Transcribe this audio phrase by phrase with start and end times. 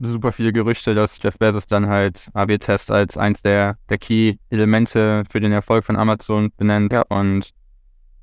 [0.00, 5.40] super viele Gerüchte, dass Jeff Bezos dann halt AB-Tests als eins der, der Key-Elemente für
[5.40, 6.92] den Erfolg von Amazon benennt.
[6.92, 7.02] Ja.
[7.02, 7.50] Und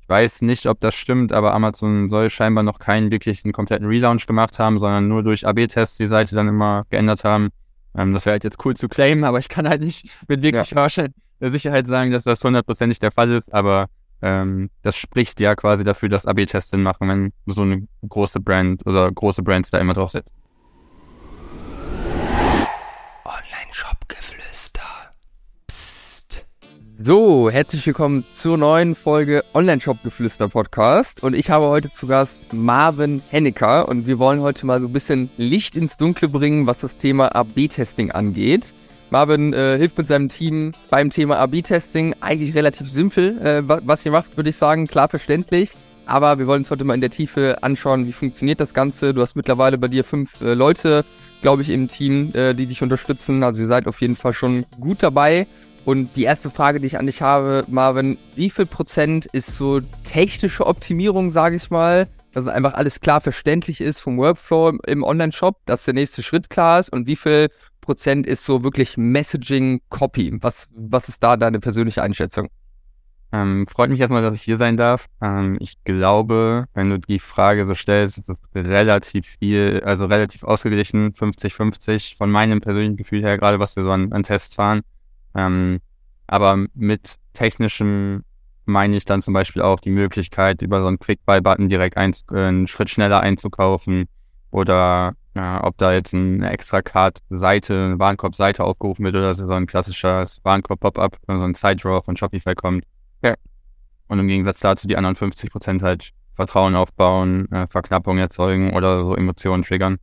[0.00, 4.26] ich weiß nicht, ob das stimmt, aber Amazon soll scheinbar noch keinen wirklichen kompletten Relaunch
[4.26, 7.50] gemacht haben, sondern nur durch AB-Tests die Seite dann immer geändert haben.
[7.96, 10.70] Ähm, das wäre halt jetzt cool zu claimen, aber ich kann halt nicht mit wirklich
[10.70, 11.50] ja.
[11.50, 13.86] Sicherheit sagen, dass das hundertprozentig der Fall ist, aber
[14.22, 18.86] ähm, das spricht ja quasi dafür, dass AB-Tests Sinn machen, wenn so eine große Brand
[18.86, 20.34] oder große Brands da immer drauf setzen.
[24.06, 24.82] Online-Shop-Geflüster.
[25.66, 26.44] Psst.
[26.98, 31.22] So, herzlich willkommen zur neuen Folge Online-Shop-Geflüster Podcast.
[31.22, 34.92] Und ich habe heute zu Gast Marvin Hennecker und wir wollen heute mal so ein
[34.92, 38.72] bisschen Licht ins Dunkle bringen, was das Thema AB-Testing angeht.
[39.10, 42.16] Marvin äh, hilft mit seinem Team beim Thema AB-Testing.
[42.20, 45.70] Eigentlich relativ simpel, äh, was ihr macht, würde ich sagen, klar verständlich.
[46.06, 49.12] Aber wir wollen uns heute mal in der Tiefe anschauen, wie funktioniert das Ganze.
[49.12, 51.04] Du hast mittlerweile bei dir fünf äh, Leute,
[51.42, 53.42] glaube ich, im Team, äh, die dich unterstützen.
[53.42, 55.46] Also ihr seid auf jeden Fall schon gut dabei.
[55.84, 59.80] Und die erste Frage, die ich an dich habe, Marvin, wie viel Prozent ist so
[60.04, 65.60] technische Optimierung, sage ich mal, dass einfach alles klar verständlich ist vom Workflow im, Online-Shop,
[65.64, 67.48] dass der nächste Schritt klar ist und wie viel
[67.80, 70.36] Prozent ist so wirklich Messaging Copy?
[70.42, 72.48] Was, was ist da deine persönliche Einschätzung?
[73.32, 75.06] Ähm, freut mich erstmal, dass ich hier sein darf.
[75.20, 80.44] Ähm, ich glaube, wenn du die Frage so stellst, ist es relativ viel, also relativ
[80.44, 84.82] ausgeglichen, 50-50 von meinem persönlichen Gefühl her, gerade was wir so an, an Tests fahren.
[85.34, 85.80] Ähm,
[86.26, 88.24] aber mit technischen
[88.64, 92.38] meine ich dann zum Beispiel auch die Möglichkeit, über so einen Quick-Buy-Button direkt ein, äh,
[92.38, 94.06] einen Schritt schneller einzukaufen
[94.50, 99.66] oder ja, ob da jetzt eine extra Card-Seite, eine Warenkorb-Seite aufgerufen wird oder so ein
[99.66, 102.84] klassisches Warenkorb-Pop-up, so ein Side-Draw von Shopify kommt.
[103.28, 103.34] Ja.
[104.08, 109.04] Und im Gegensatz dazu die anderen 50 Prozent halt Vertrauen aufbauen, äh, Verknappung erzeugen oder
[109.04, 109.98] so Emotionen triggern.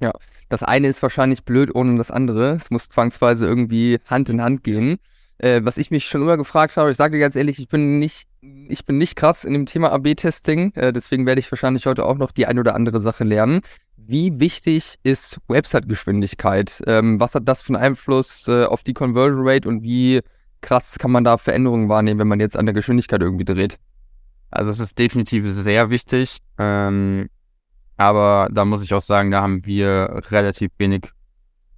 [0.00, 0.12] Ja,
[0.48, 2.52] das eine ist wahrscheinlich blöd ohne das andere.
[2.52, 4.98] Es muss zwangsweise irgendwie Hand in Hand gehen.
[5.38, 7.98] Äh, was ich mich schon immer gefragt habe, ich sage dir ganz ehrlich, ich bin
[7.98, 12.06] nicht, ich bin nicht krass in dem Thema AB-Testing, äh, deswegen werde ich wahrscheinlich heute
[12.06, 13.60] auch noch die ein oder andere Sache lernen.
[13.96, 16.82] Wie wichtig ist Website-Geschwindigkeit?
[16.86, 20.20] Ähm, was hat das für einen Einfluss äh, auf die Conversion Rate und wie
[20.64, 23.78] krass kann man da Veränderungen wahrnehmen, wenn man jetzt an der Geschwindigkeit irgendwie dreht?
[24.50, 27.28] Also es ist definitiv sehr wichtig, ähm,
[27.96, 31.02] aber da muss ich auch sagen, da haben wir relativ wenig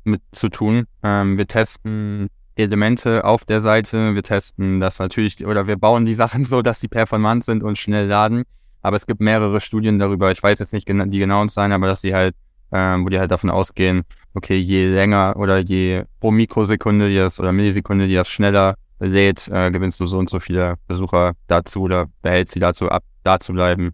[0.05, 0.87] mit zu tun.
[1.03, 6.15] Ähm, wir testen Elemente auf der Seite, wir testen das natürlich oder wir bauen die
[6.15, 8.45] Sachen so, dass sie performant sind und schnell laden.
[8.83, 12.03] Aber es gibt mehrere Studien darüber, ich weiß jetzt nicht die genauen Zahlen, aber dass
[12.03, 12.37] sie halt,
[12.73, 14.05] ähm, wo die halt davon ausgehen,
[14.35, 19.49] okay, je länger oder je pro Mikrosekunde die das oder Millisekunde die das schneller lädt,
[19.49, 23.41] äh, gewinnst du so und so viele Besucher dazu oder behältst sie dazu ab, da
[23.41, 23.93] zu bleiben.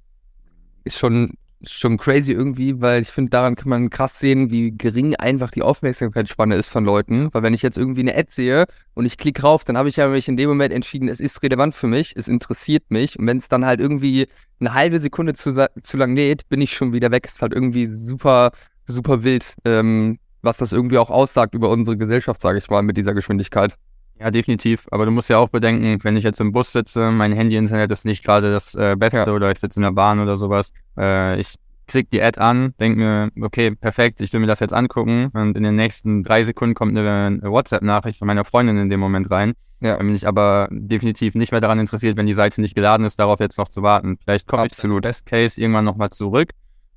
[0.84, 1.32] Ist schon
[1.66, 5.62] schon crazy irgendwie, weil ich finde, daran kann man krass sehen, wie gering einfach die
[5.62, 7.28] Aufmerksamkeitsspanne ist von Leuten.
[7.32, 9.96] Weil wenn ich jetzt irgendwie eine Ad sehe und ich klicke rauf, dann habe ich
[9.96, 13.18] ja mich in dem Moment entschieden, es ist relevant für mich, es interessiert mich.
[13.18, 14.26] Und wenn es dann halt irgendwie
[14.60, 17.26] eine halbe Sekunde zu, zu lang lädt, bin ich schon wieder weg.
[17.26, 18.52] Ist halt irgendwie super,
[18.86, 22.96] super wild, ähm, was das irgendwie auch aussagt über unsere Gesellschaft, sage ich mal, mit
[22.96, 23.76] dieser Geschwindigkeit.
[24.22, 24.86] Ja, definitiv.
[24.92, 28.04] Aber du musst ja auch bedenken, wenn ich jetzt im Bus sitze, mein Handy-Internet ist
[28.04, 29.32] nicht gerade das äh, Beste ja.
[29.32, 30.72] oder ich sitze in der Bahn oder sowas.
[30.96, 31.56] Äh, ich
[31.88, 35.56] klicke die Ad an, denke mir, okay, perfekt, ich will mir das jetzt angucken und
[35.56, 39.28] in den nächsten drei Sekunden kommt eine, eine WhatsApp-Nachricht von meiner Freundin in dem Moment
[39.32, 39.54] rein.
[39.80, 39.96] Ja.
[39.96, 43.18] Dann bin ich aber definitiv nicht mehr daran interessiert, wenn die Seite nicht geladen ist,
[43.18, 44.18] darauf jetzt noch zu warten.
[44.22, 46.50] Vielleicht komme ich zu Best Case irgendwann nochmal zurück,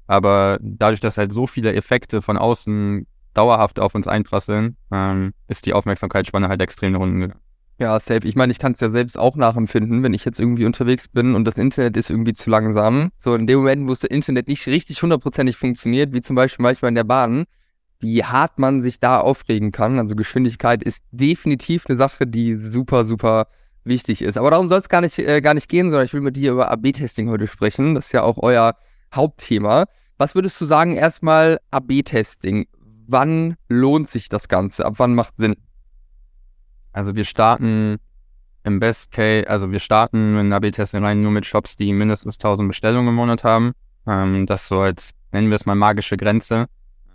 [0.05, 5.65] aber dadurch, dass halt so viele Effekte von außen dauerhaft auf uns einprasseln, ähm, ist
[5.65, 7.41] die Aufmerksamkeitsspanne halt extrem nach unten gegangen.
[7.77, 8.25] Ja, safe.
[8.25, 11.35] Ich meine, ich kann es ja selbst auch nachempfinden, wenn ich jetzt irgendwie unterwegs bin
[11.35, 13.11] und das Internet ist irgendwie zu langsam.
[13.17, 16.89] So in dem Moment, wo das Internet nicht richtig hundertprozentig funktioniert, wie zum Beispiel manchmal
[16.89, 17.45] in der Bahn,
[17.99, 19.99] wie hart man sich da aufregen kann.
[19.99, 23.47] Also Geschwindigkeit ist definitiv eine Sache, die super, super
[23.83, 24.37] wichtig ist.
[24.37, 26.71] Aber darum soll es gar äh, gar nicht gehen, sondern ich will mit dir über
[26.71, 27.93] AB-Testing heute sprechen.
[27.95, 28.75] Das ist ja auch euer
[29.13, 29.85] Hauptthema.
[30.17, 32.67] Was würdest du sagen, erstmal AB-Testing?
[33.07, 34.85] Wann lohnt sich das Ganze?
[34.85, 35.55] Ab wann macht Sinn?
[36.91, 37.97] Also wir starten
[38.63, 42.67] im Best Case, also wir starten in AB-Testing rein nur mit Shops, die mindestens 1000
[42.67, 43.73] Bestellungen im Monat haben.
[44.07, 46.67] Ähm, das so als, nennen wir es mal magische Grenze.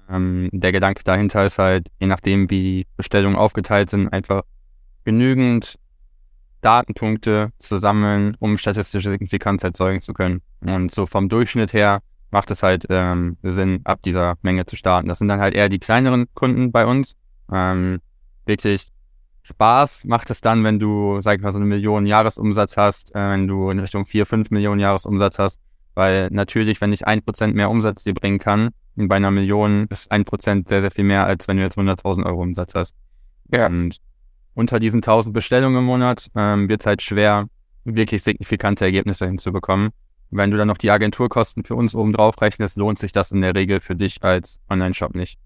[0.08, 4.42] Ähm, der Gedanke dahinter ist halt, je nachdem wie die Bestellungen aufgeteilt sind, einfach
[5.04, 5.76] genügend
[6.60, 10.42] Datenpunkte zu sammeln, um statistische Signifikanz erzeugen zu können.
[10.60, 12.00] Und so vom Durchschnitt her
[12.30, 15.08] macht es halt ähm, Sinn, ab dieser Menge zu starten.
[15.08, 17.16] Das sind dann halt eher die kleineren Kunden bei uns.
[17.52, 18.00] Ähm,
[18.46, 18.88] wirklich
[19.42, 23.30] Spaß macht es dann, wenn du, sag ich mal, so eine Million Jahresumsatz hast, äh,
[23.30, 25.60] wenn du in Richtung vier, fünf Millionen Jahresumsatz hast,
[25.94, 30.10] weil natürlich, wenn ich ein Prozent mehr Umsatz dir bringen kann, bei einer Million ist
[30.10, 32.94] ein Prozent sehr, sehr viel mehr, als wenn du jetzt 100.000 Euro Umsatz hast.
[33.52, 33.66] Ja.
[33.66, 33.96] Und
[34.54, 37.46] unter diesen 1000 Bestellungen im Monat ähm, wird es halt schwer,
[37.84, 39.90] wirklich signifikante Ergebnisse hinzubekommen.
[40.30, 43.40] Wenn du dann noch die Agenturkosten für uns oben drauf rechnest, lohnt sich das in
[43.40, 45.38] der Regel für dich als Online-Shop nicht.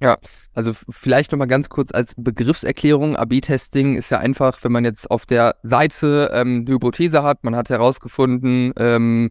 [0.00, 0.18] Ja,
[0.52, 3.16] also vielleicht nochmal ganz kurz als Begriffserklärung.
[3.16, 7.54] AB-Testing ist ja einfach, wenn man jetzt auf der Seite ähm, eine Hypothese hat, man
[7.54, 9.30] hat herausgefunden, ähm,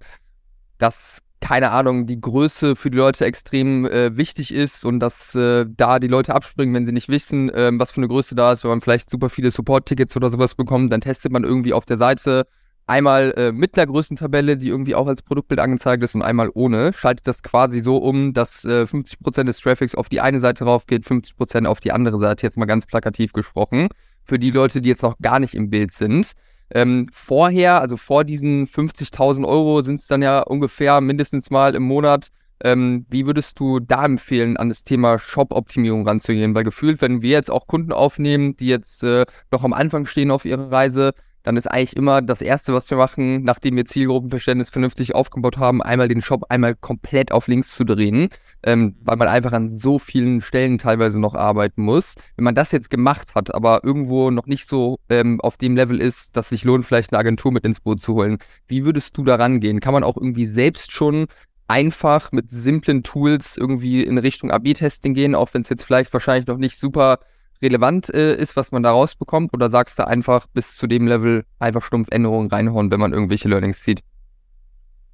[0.78, 5.66] dass keine Ahnung, die Größe für die Leute extrem äh, wichtig ist und dass äh,
[5.68, 8.64] da die Leute abspringen, wenn sie nicht wissen, äh, was für eine Größe da ist,
[8.64, 11.98] wenn man vielleicht super viele Support-Tickets oder sowas bekommt, dann testet man irgendwie auf der
[11.98, 12.48] Seite
[12.88, 16.94] einmal äh, mit einer Größentabelle, die irgendwie auch als Produktbild angezeigt ist und einmal ohne,
[16.94, 20.86] schaltet das quasi so um, dass äh, 50% des Traffics auf die eine Seite rauf
[20.86, 23.88] geht, 50% auf die andere Seite, jetzt mal ganz plakativ gesprochen.
[24.24, 26.34] Für die Leute, die jetzt noch gar nicht im Bild sind.
[26.74, 31.84] Ähm, vorher, also vor diesen 50.000 Euro sind es dann ja ungefähr mindestens mal im
[31.84, 32.30] Monat.
[32.64, 36.56] Ähm, wie würdest du da empfehlen, an das Thema Shop-Optimierung ranzugehen?
[36.56, 40.32] Weil gefühlt, wenn wir jetzt auch Kunden aufnehmen, die jetzt äh, noch am Anfang stehen
[40.32, 41.12] auf ihrer Reise,
[41.44, 45.82] dann ist eigentlich immer das Erste, was wir machen, nachdem wir Zielgruppenverständnis vernünftig aufgebaut haben,
[45.82, 48.30] einmal den Shop einmal komplett auf links zu drehen,
[48.64, 52.16] ähm, weil man einfach an so vielen Stellen teilweise noch arbeiten muss.
[52.38, 56.02] Wenn man das jetzt gemacht hat, aber irgendwo noch nicht so ähm, auf dem Level
[56.02, 58.38] ist, dass sich lohnt, vielleicht eine Agentur mit ins Boot zu holen,
[58.68, 59.82] wie würdest du da rangehen?
[59.82, 61.28] Kann man auch irgendwie selbst schon
[61.68, 66.48] einfach mit simplen Tools irgendwie in Richtung AB-Testing gehen, auch wenn es jetzt vielleicht wahrscheinlich
[66.48, 67.20] noch nicht super
[67.64, 69.54] relevant äh, ist, was man da rausbekommt?
[69.54, 73.48] Oder sagst du einfach bis zu dem Level einfach stumpf Änderungen reinhauen, wenn man irgendwelche
[73.48, 74.02] Learnings zieht?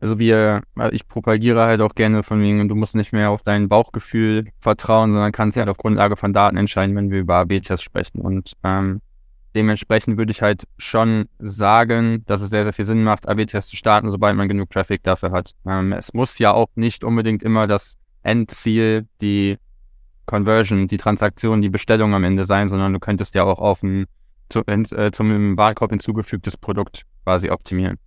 [0.01, 3.43] Also wir, also ich propagiere halt auch gerne von wegen, du musst nicht mehr auf
[3.43, 7.83] dein Bauchgefühl vertrauen, sondern kannst halt auf Grundlage von Daten entscheiden, wenn wir über AB-Tests
[7.83, 8.21] sprechen.
[8.21, 9.01] Und ähm,
[9.55, 13.75] dementsprechend würde ich halt schon sagen, dass es sehr, sehr viel Sinn macht, AB-Tests zu
[13.75, 15.53] starten, sobald man genug Traffic dafür hat.
[15.65, 19.57] Ähm, es muss ja auch nicht unbedingt immer das Endziel, die
[20.29, 24.05] Conversion, die Transaktion, die Bestellung am Ende sein, sondern du könntest ja auch auf ein
[24.49, 27.97] zu, äh, zum Warenkorb hinzugefügtes Produkt quasi optimieren.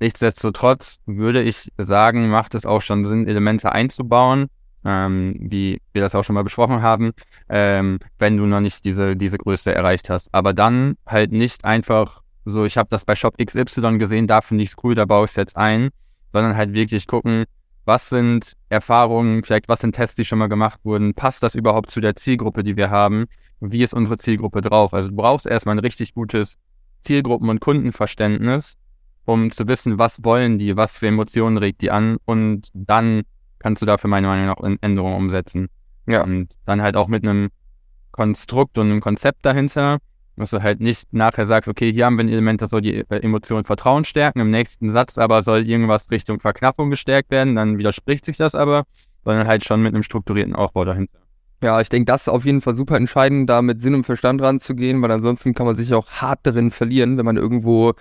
[0.00, 4.46] Nichtsdestotrotz würde ich sagen, macht es auch schon Sinn, Elemente einzubauen,
[4.84, 7.12] ähm, wie wir das auch schon mal besprochen haben,
[7.50, 10.32] ähm, wenn du noch nicht diese, diese Größe erreicht hast.
[10.32, 14.64] Aber dann halt nicht einfach so, ich habe das bei Shop XY gesehen, da finde
[14.64, 15.90] ich es cool, da baue ich es jetzt ein,
[16.32, 17.44] sondern halt wirklich gucken,
[17.90, 21.12] was sind Erfahrungen, vielleicht was sind Tests, die schon mal gemacht wurden?
[21.12, 23.26] Passt das überhaupt zu der Zielgruppe, die wir haben?
[23.58, 24.94] Wie ist unsere Zielgruppe drauf?
[24.94, 26.54] Also du brauchst erstmal ein richtig gutes
[27.00, 28.76] Zielgruppen- und Kundenverständnis,
[29.24, 33.22] um zu wissen, was wollen die, was für Emotionen regt die an und dann
[33.58, 35.66] kannst du dafür meiner Meinung nach Änderungen umsetzen.
[36.06, 36.22] Ja.
[36.22, 37.48] Und dann halt auch mit einem
[38.12, 39.98] Konstrukt und einem Konzept dahinter,
[40.40, 42.96] dass du halt nicht nachher sagst, okay, hier haben wir ein Element, das soll die
[42.96, 47.78] äh, Emotion Vertrauen stärken, im nächsten Satz aber soll irgendwas Richtung Verknappung gestärkt werden, dann
[47.78, 48.84] widerspricht sich das aber,
[49.24, 51.18] sondern halt schon mit einem strukturierten Aufbau dahinter.
[51.62, 54.40] Ja, ich denke, das ist auf jeden Fall super entscheidend, da mit Sinn und Verstand
[54.40, 57.92] ranzugehen, weil ansonsten kann man sich auch hart darin verlieren, wenn man irgendwo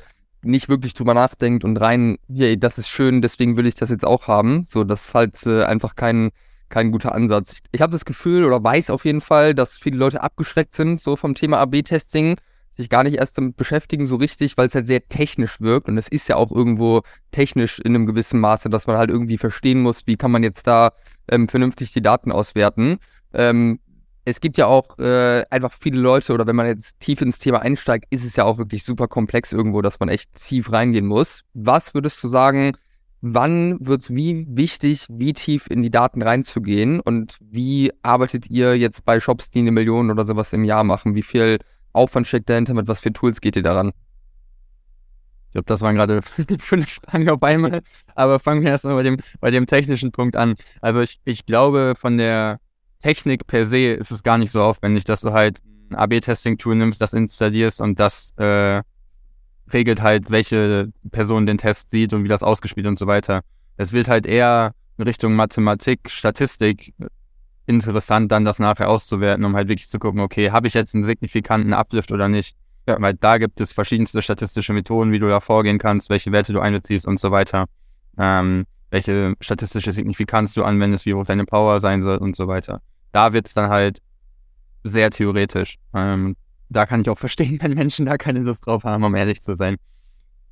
[0.42, 4.06] nicht wirklich drüber nachdenkt und rein, hey, das ist schön, deswegen will ich das jetzt
[4.06, 4.66] auch haben.
[4.70, 6.32] So, das ist halt äh, einfach kein,
[6.70, 7.58] kein guter Ansatz.
[7.72, 11.16] Ich, habe das Gefühl oder weiß auf jeden Fall, dass viele Leute abgeschreckt sind, so
[11.16, 12.38] vom Thema AB-Testing,
[12.76, 15.90] sich gar nicht erst damit beschäftigen, so richtig, weil es halt sehr technisch wirkt.
[15.90, 17.02] Und es ist ja auch irgendwo
[17.32, 20.66] technisch in einem gewissen Maße, dass man halt irgendwie verstehen muss, wie kann man jetzt
[20.66, 20.94] da
[21.30, 23.00] ähm, vernünftig die Daten auswerten.
[23.34, 23.80] Ähm,
[24.26, 27.62] es gibt ja auch äh, einfach viele Leute, oder wenn man jetzt tief ins Thema
[27.62, 31.42] einsteigt, ist es ja auch wirklich super komplex irgendwo, dass man echt tief reingehen muss.
[31.54, 32.74] Was würdest du sagen,
[33.22, 38.78] wann wird es wie wichtig, wie tief in die Daten reinzugehen und wie arbeitet ihr
[38.78, 41.16] jetzt bei Shops, die eine Million oder sowas im Jahr machen?
[41.16, 41.60] Wie viel
[41.94, 42.74] Aufwand steckt dahinter?
[42.74, 43.92] Mit was für Tools geht ihr daran?
[45.48, 46.22] Ich glaube, das waren gerade
[46.60, 47.82] fünf Fragen auf einmal,
[48.16, 50.56] aber fangen wir erstmal bei dem, bei dem technischen Punkt an.
[50.80, 52.60] Also ich, ich glaube, von der
[53.00, 55.60] Technik per se ist es gar nicht so aufwendig, dass du halt
[55.90, 58.84] ein AB-Testing-Tool nimmst, das installierst und das äh,
[59.74, 63.42] regelt halt, welche Person den Test sieht und wie das ausgespielt und so weiter.
[63.78, 66.94] Es wird halt eher in Richtung Mathematik, Statistik
[67.66, 71.04] interessant, dann das nachher auszuwerten, um halt wirklich zu gucken, okay, habe ich jetzt einen
[71.04, 72.56] signifikanten Uplift oder nicht?
[72.88, 72.98] Ja.
[73.00, 76.60] Weil da gibt es verschiedenste statistische Methoden, wie du da vorgehen kannst, welche Werte du
[76.60, 77.66] einbeziehst und so weiter.
[78.18, 82.82] Ähm, welche statistische Signifikanz du anwendest, wie hoch deine Power sein soll und so weiter.
[83.12, 84.00] Da wird es dann halt
[84.84, 85.76] sehr theoretisch.
[85.94, 86.36] Ähm,
[86.70, 89.56] da kann ich auch verstehen, wenn Menschen da keine Lust drauf haben, um ehrlich zu
[89.56, 89.78] sein.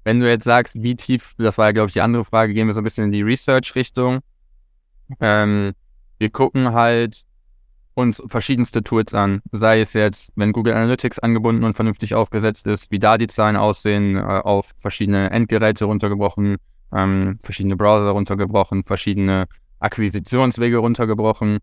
[0.03, 2.67] Wenn du jetzt sagst, wie tief, das war ja, glaube ich, die andere Frage, gehen
[2.67, 4.19] wir so ein bisschen in die Research-Richtung.
[5.19, 5.74] Ähm,
[6.17, 7.24] wir gucken halt
[7.93, 12.91] uns verschiedenste Tools an, sei es jetzt, wenn Google Analytics angebunden und vernünftig aufgesetzt ist,
[12.91, 16.57] wie da die Zahlen aussehen, äh, auf verschiedene Endgeräte runtergebrochen,
[16.93, 19.47] ähm, verschiedene Browser runtergebrochen, verschiedene
[19.79, 21.57] Akquisitionswege runtergebrochen,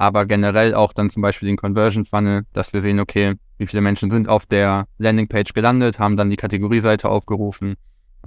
[0.00, 3.82] aber generell auch dann zum Beispiel den Conversion Funnel, dass wir sehen, okay, wie viele
[3.82, 7.74] Menschen sind auf der Landingpage gelandet, haben dann die Kategorieseite aufgerufen.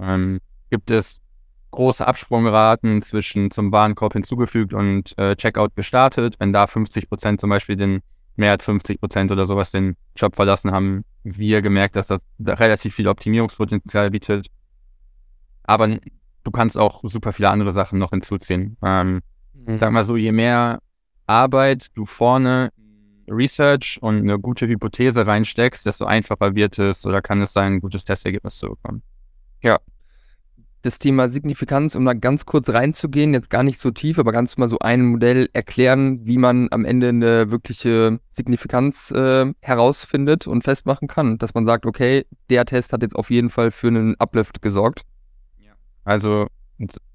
[0.00, 0.38] Ähm,
[0.70, 1.20] gibt es
[1.72, 6.36] große Absprungraten zwischen zum Warenkorb hinzugefügt und äh, Checkout gestartet.
[6.38, 8.02] Wenn da 50 Prozent zum Beispiel den
[8.36, 12.94] mehr als 50 Prozent oder sowas den Job verlassen haben, wir gemerkt, dass das relativ
[12.94, 14.46] viel Optimierungspotenzial bietet.
[15.64, 18.76] Aber du kannst auch super viele andere Sachen noch hinzuziehen.
[18.80, 19.22] Ähm,
[19.54, 19.78] mhm.
[19.78, 20.78] Sag mal so, je mehr
[21.26, 22.70] Arbeit du vorne
[23.28, 27.80] Research und eine gute Hypothese reinsteckst, desto einfacher wird es oder kann es sein, ein
[27.80, 29.02] gutes Testergebnis zu bekommen.
[29.62, 29.78] Ja,
[30.84, 34.58] das Thema Signifikanz, um da ganz kurz reinzugehen, jetzt gar nicht so tief, aber ganz
[34.58, 40.62] mal so ein Modell erklären, wie man am Ende eine wirkliche Signifikanz äh, herausfindet und
[40.62, 41.38] festmachen kann.
[41.38, 45.02] Dass man sagt, okay, der Test hat jetzt auf jeden Fall für einen Uplift gesorgt.
[46.04, 46.48] Also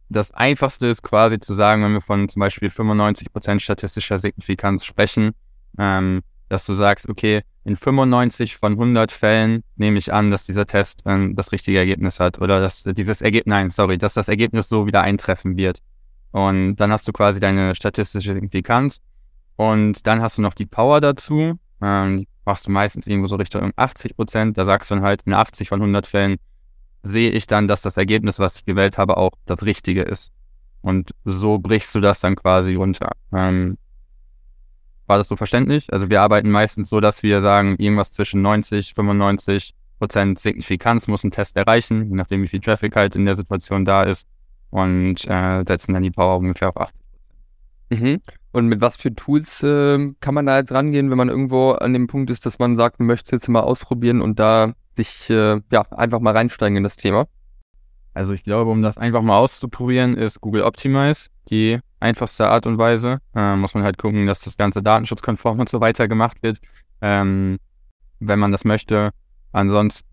[0.09, 5.31] das Einfachste ist quasi zu sagen, wenn wir von zum Beispiel 95% statistischer Signifikanz sprechen,
[5.77, 10.65] ähm, dass du sagst, okay, in 95 von 100 Fällen nehme ich an, dass dieser
[10.65, 14.67] Test ähm, das richtige Ergebnis hat oder dass dieses Ergebnis, nein, sorry, dass das Ergebnis
[14.67, 15.79] so wieder eintreffen wird.
[16.31, 19.01] Und dann hast du quasi deine statistische Signifikanz
[19.55, 21.59] und dann hast du noch die Power dazu.
[21.81, 24.57] Ähm, machst du meistens irgendwo so Richtung 80 Prozent.
[24.57, 26.37] Da sagst du dann halt, in 80 von 100 Fällen
[27.03, 30.31] sehe ich dann, dass das Ergebnis, was ich gewählt habe, auch das Richtige ist.
[30.81, 33.11] Und so brichst du das dann quasi runter.
[33.33, 33.77] Ähm,
[35.07, 35.91] war das so verständlich?
[35.91, 41.23] Also wir arbeiten meistens so, dass wir sagen, irgendwas zwischen 90, 95 Prozent Signifikanz muss
[41.23, 44.27] ein Test erreichen, je nachdem wie viel Traffic halt in der Situation da ist
[44.69, 46.95] und äh, setzen dann die Power ungefähr auf 80
[47.89, 48.03] Prozent.
[48.03, 48.21] Mhm.
[48.51, 51.93] Und mit was für Tools äh, kann man da jetzt rangehen, wenn man irgendwo an
[51.93, 55.29] dem Punkt ist, dass man sagt, man möchte es jetzt mal ausprobieren und da sich
[55.29, 57.27] äh, ja einfach mal reinsteigen in das Thema?
[58.13, 62.77] Also ich glaube, um das einfach mal auszuprobieren, ist Google Optimize die einfachste Art und
[62.77, 63.19] Weise.
[63.35, 66.59] Äh, muss man halt gucken, dass das Ganze datenschutzkonform und so weiter gemacht wird,
[67.01, 67.59] ähm,
[68.19, 69.11] wenn man das möchte.
[69.51, 70.05] Ansonsten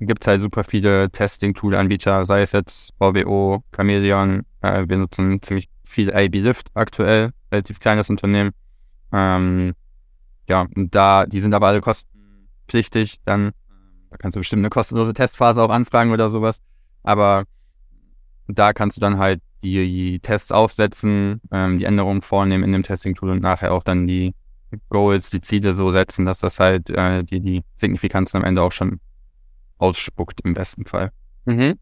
[0.00, 4.44] gibt es halt super viele Testing-Tool-Anbieter, sei es jetzt VWO, Chameleon.
[4.60, 8.50] Äh, wir nutzen ziemlich viel AB Lift aktuell, relativ kleines Unternehmen.
[9.12, 9.74] Ähm,
[10.48, 13.20] ja, und da, die sind aber alle kostenpflichtig.
[13.24, 13.52] Dann
[14.10, 16.60] da kannst du bestimmt eine kostenlose Testphase auch anfragen oder sowas.
[17.02, 17.44] Aber
[18.48, 23.30] da kannst du dann halt die Tests aufsetzen, ähm, die Änderungen vornehmen in dem Testing-Tool
[23.30, 24.34] und nachher auch dann die
[24.90, 28.72] Goals, die Ziele so setzen, dass das halt äh, die, die Signifikanzen am Ende auch
[28.72, 29.00] schon
[29.78, 31.10] ausspuckt im besten Fall.
[31.46, 31.78] Mhm.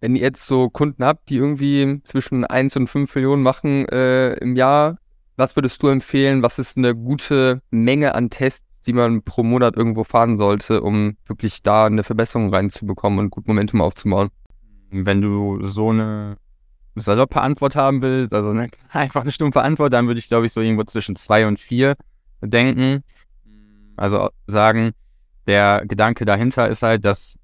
[0.00, 4.34] Wenn ihr jetzt so Kunden habt, die irgendwie zwischen 1 und 5 Millionen machen äh,
[4.34, 4.98] im Jahr,
[5.36, 6.42] was würdest du empfehlen?
[6.42, 11.16] Was ist eine gute Menge an Tests, die man pro Monat irgendwo fahren sollte, um
[11.26, 14.30] wirklich da eine Verbesserung reinzubekommen und gut Momentum aufzubauen?
[14.90, 16.36] Wenn du so eine
[16.94, 20.52] saloppe Antwort haben willst, also eine, einfach eine stumpfe Antwort, dann würde ich, glaube ich,
[20.52, 21.96] so irgendwo zwischen zwei und vier
[22.40, 23.02] denken.
[23.96, 24.92] Also sagen,
[25.46, 27.36] der Gedanke dahinter ist halt, dass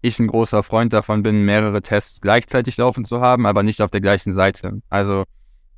[0.00, 3.90] ich ein großer Freund davon bin, mehrere Tests gleichzeitig laufen zu haben, aber nicht auf
[3.90, 4.82] der gleichen Seite.
[4.88, 5.24] Also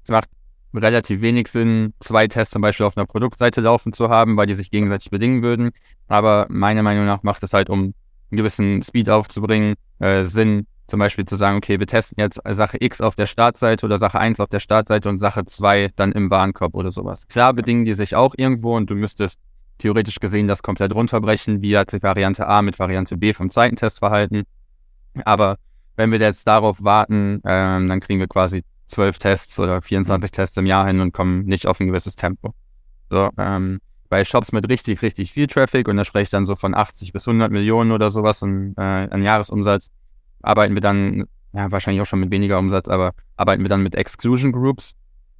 [0.02, 0.30] es macht
[0.74, 4.54] relativ wenig Sinn, zwei Tests zum Beispiel auf einer Produktseite laufen zu haben, weil die
[4.54, 5.70] sich gegenseitig bedingen würden.
[6.08, 7.94] Aber meiner Meinung nach macht es halt, um
[8.30, 12.76] einen gewissen Speed aufzubringen, äh, Sinn, zum Beispiel zu sagen, okay, wir testen jetzt Sache
[12.80, 16.30] X auf der Startseite oder Sache 1 auf der Startseite und Sache 2 dann im
[16.30, 17.26] Warenkorb oder sowas.
[17.28, 19.40] Klar bedingen die sich auch irgendwo und du müsstest
[19.78, 23.76] theoretisch gesehen das komplett runterbrechen, wie hat sich Variante A mit Variante B vom zweiten
[23.76, 24.44] Test verhalten.
[25.24, 25.56] Aber
[25.96, 30.56] wenn wir jetzt darauf warten, ähm, dann kriegen wir quasi 12 Tests oder 24 Tests
[30.56, 32.54] im Jahr hin und kommen nicht auf ein gewisses Tempo.
[33.10, 36.56] So, ähm, bei Shops mit richtig, richtig viel Traffic, und da spreche ich dann so
[36.56, 39.90] von 80 bis 100 Millionen oder sowas an, äh, an Jahresumsatz,
[40.42, 43.94] arbeiten wir dann, ja, wahrscheinlich auch schon mit weniger Umsatz, aber arbeiten wir dann mit
[43.94, 44.94] Exclusion Groups,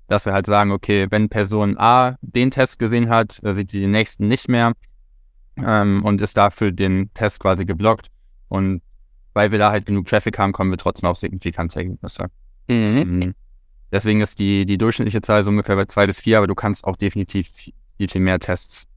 [0.08, 3.90] dass wir halt sagen, okay, wenn Person A den Test gesehen hat, sieht sie den
[3.90, 4.72] nächsten nicht mehr
[5.56, 8.08] ähm, und ist dafür den Test quasi geblockt.
[8.48, 8.82] Und
[9.32, 12.26] weil wir da halt genug Traffic haben, kommen wir trotzdem auf signifikante Ergebnisse.
[12.68, 13.18] Mhm.
[13.18, 13.34] mhm.
[13.92, 16.84] Deswegen ist die, die durchschnittliche Zahl so ungefähr bei zwei bis vier, aber du kannst
[16.84, 18.88] auch definitiv viel, viel mehr Tests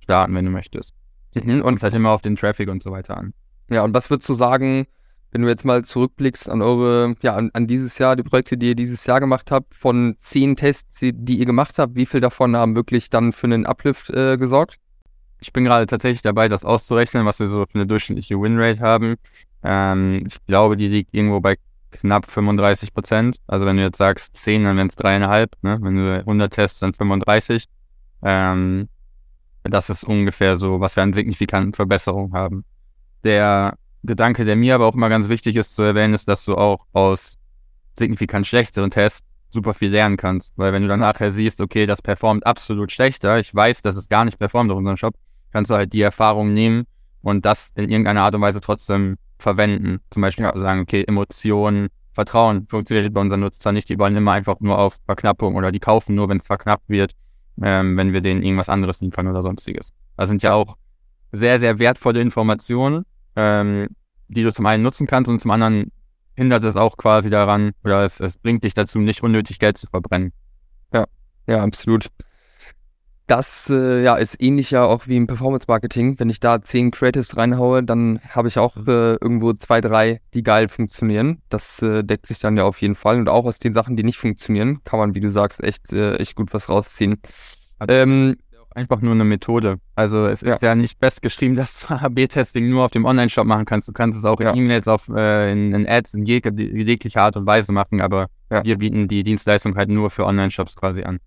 [0.00, 0.94] starten, wenn du möchtest.
[1.34, 1.60] Mhm.
[1.60, 3.34] Und halt immer auf den Traffic und so weiter an.
[3.68, 4.86] Ja, und was würdest du sagen,
[5.32, 8.68] wenn du jetzt mal zurückblickst an eure, ja, an, an, dieses Jahr, die Projekte, die
[8.68, 12.20] ihr dieses Jahr gemacht habt, von zehn Tests, die, die ihr gemacht habt, wie viel
[12.20, 14.76] davon haben wirklich dann für einen Uplift äh, gesorgt?
[15.40, 19.16] Ich bin gerade tatsächlich dabei, das auszurechnen, was wir so für eine durchschnittliche Winrate haben.
[19.62, 21.56] Ähm, ich glaube, die liegt irgendwo bei
[21.96, 23.38] knapp 35 Prozent.
[23.46, 25.52] Also wenn du jetzt sagst 10, dann wären es dreieinhalb.
[25.62, 25.78] Ne?
[25.80, 27.66] Wenn du 100 Tests, dann 35.
[28.22, 28.88] Ähm,
[29.64, 32.64] das ist ungefähr so, was wir an signifikanten Verbesserungen haben.
[33.24, 36.56] Der Gedanke, der mir aber auch immer ganz wichtig ist zu erwähnen, ist, dass du
[36.56, 37.36] auch aus
[37.98, 40.56] signifikant schlechteren Tests super viel lernen kannst.
[40.56, 44.08] Weil wenn du dann nachher siehst, okay, das performt absolut schlechter, ich weiß, dass es
[44.08, 45.14] gar nicht performt auf unserem Shop,
[45.52, 46.86] kannst du halt die Erfahrung nehmen
[47.26, 49.98] und das in irgendeiner Art und Weise trotzdem verwenden.
[50.10, 50.56] Zum Beispiel ja.
[50.56, 53.88] sagen, okay, Emotionen, Vertrauen funktioniert bei unseren Nutzern nicht.
[53.88, 57.14] Die wollen immer einfach nur auf Verknappung oder die kaufen nur, wenn es verknappt wird,
[57.60, 59.92] ähm, wenn wir denen irgendwas anderes liefern oder sonstiges.
[60.16, 60.76] Das sind ja auch
[61.32, 63.04] sehr, sehr wertvolle Informationen,
[63.34, 63.88] ähm,
[64.28, 65.90] die du zum einen nutzen kannst und zum anderen
[66.36, 69.88] hindert es auch quasi daran oder es, es bringt dich dazu, nicht unnötig Geld zu
[69.88, 70.32] verbrennen.
[70.94, 71.06] Ja,
[71.48, 72.06] ja, absolut.
[73.26, 76.18] Das äh, ja, ist ähnlich ja auch wie im Performance-Marketing.
[76.20, 80.44] Wenn ich da zehn Creatives reinhaue, dann habe ich auch äh, irgendwo zwei, drei, die
[80.44, 81.42] geil funktionieren.
[81.48, 83.18] Das äh, deckt sich dann ja auf jeden Fall.
[83.18, 86.16] Und auch aus den Sachen, die nicht funktionieren, kann man, wie du sagst, echt, äh,
[86.16, 87.20] echt gut was rausziehen.
[87.88, 88.36] Ähm,
[88.76, 89.80] einfach nur eine Methode.
[89.96, 90.54] Also es ja.
[90.54, 93.88] ist ja nicht best geschrieben, dass du AB-Testing nur auf dem Online-Shop machen kannst.
[93.88, 94.54] Du kannst es auch in ja.
[94.54, 98.62] E-Mails, auf, äh, in, in, Ads, in jeg jeglicher Art und Weise machen, aber ja.
[98.62, 101.18] wir bieten die Dienstleistung halt nur für Online-Shops quasi an.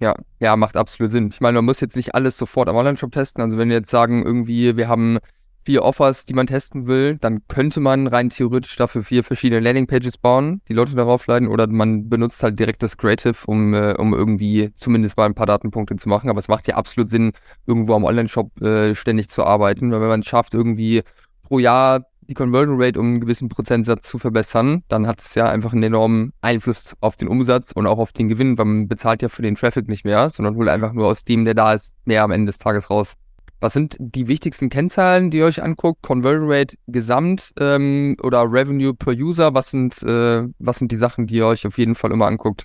[0.00, 1.30] Ja, ja, macht absolut Sinn.
[1.32, 3.42] Ich meine, man muss jetzt nicht alles sofort am Online-Shop testen.
[3.42, 5.18] Also wenn wir jetzt sagen, irgendwie, wir haben
[5.64, 10.18] vier Offers, die man testen will, dann könnte man rein theoretisch dafür vier verschiedene Landingpages
[10.18, 14.12] bauen, die Leute darauf leiten, oder man benutzt halt direkt das Creative, um, äh, um
[14.12, 16.28] irgendwie zumindest mal ein paar Datenpunkte zu machen.
[16.28, 17.32] Aber es macht ja absolut Sinn,
[17.66, 21.02] irgendwo am Online-Shop äh, ständig zu arbeiten, weil wenn man es schafft, irgendwie
[21.42, 25.48] pro Jahr die Conversion Rate um einen gewissen Prozentsatz zu verbessern, dann hat es ja
[25.48, 29.22] einfach einen enormen Einfluss auf den Umsatz und auch auf den Gewinn, weil man bezahlt
[29.22, 31.94] ja für den Traffic nicht mehr, sondern holt einfach nur aus dem, der da ist,
[32.04, 33.14] mehr am Ende des Tages raus.
[33.60, 36.02] Was sind die wichtigsten Kennzahlen, die ihr euch anguckt?
[36.02, 39.54] Conversion Rate gesamt ähm, oder Revenue per User?
[39.54, 42.64] Was sind, äh, was sind die Sachen, die ihr euch auf jeden Fall immer anguckt?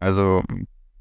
[0.00, 0.42] Also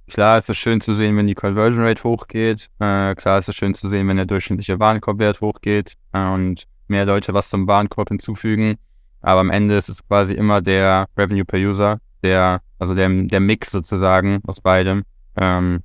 [0.07, 2.69] klar ist es schön zu sehen, wenn die Conversion Rate hochgeht.
[2.79, 7.05] Äh, klar ist es schön zu sehen, wenn der durchschnittliche Warenkorbwert hochgeht äh, und mehr
[7.05, 8.77] Leute was zum Warenkorb hinzufügen.
[9.21, 13.39] Aber am Ende ist es quasi immer der Revenue per User, der, also der, der
[13.39, 15.03] Mix sozusagen aus beidem,
[15.35, 15.81] ähm,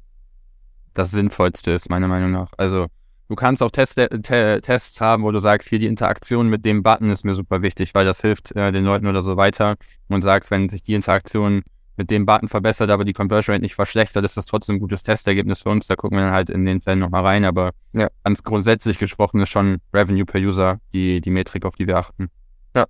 [0.94, 2.52] das Sinnvollste ist, meiner Meinung nach.
[2.56, 2.86] Also
[3.28, 6.84] Du kannst auch Test, te Tests haben, wo du sagst, hier die Interaktion mit dem
[6.84, 9.74] Button ist mir super wichtig, weil das hilft äh, den Leuten oder so weiter.
[10.08, 11.62] Und sagst, wenn sich die Interaktion
[11.96, 15.02] mit dem Button verbessert, aber die Conversion Rate nicht verschlechtert, ist das trotzdem ein gutes
[15.02, 15.86] Testergebnis für uns.
[15.86, 17.44] Da gucken wir dann halt in den Fällen nochmal rein.
[17.44, 18.08] Aber ja.
[18.24, 22.28] ganz grundsätzlich gesprochen ist schon Revenue per User die, die Metrik, auf die wir achten.
[22.74, 22.86] Ja.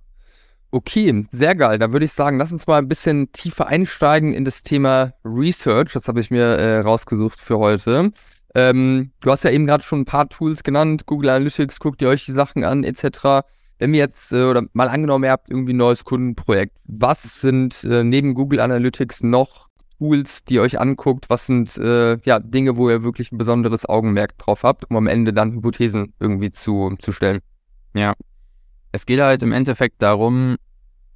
[0.71, 1.79] Okay, sehr geil.
[1.79, 5.93] Da würde ich sagen, lass uns mal ein bisschen tiefer einsteigen in das Thema Research.
[5.93, 8.11] Das habe ich mir äh, rausgesucht für heute.
[8.55, 12.09] Ähm, du hast ja eben gerade schon ein paar Tools genannt, Google Analytics, guckt ihr
[12.09, 13.45] euch die Sachen an, etc.
[13.79, 17.83] Wenn wir jetzt, äh, oder mal angenommen, ihr habt irgendwie ein neues Kundenprojekt, was sind
[17.83, 21.29] äh, neben Google Analytics noch Tools, die ihr euch anguckt?
[21.29, 25.07] Was sind äh, ja, Dinge, wo ihr wirklich ein besonderes Augenmerk drauf habt, um am
[25.07, 27.39] Ende dann Hypothesen irgendwie zu, zu stellen?
[27.93, 28.13] Ja.
[28.91, 30.57] Es geht halt im Endeffekt darum,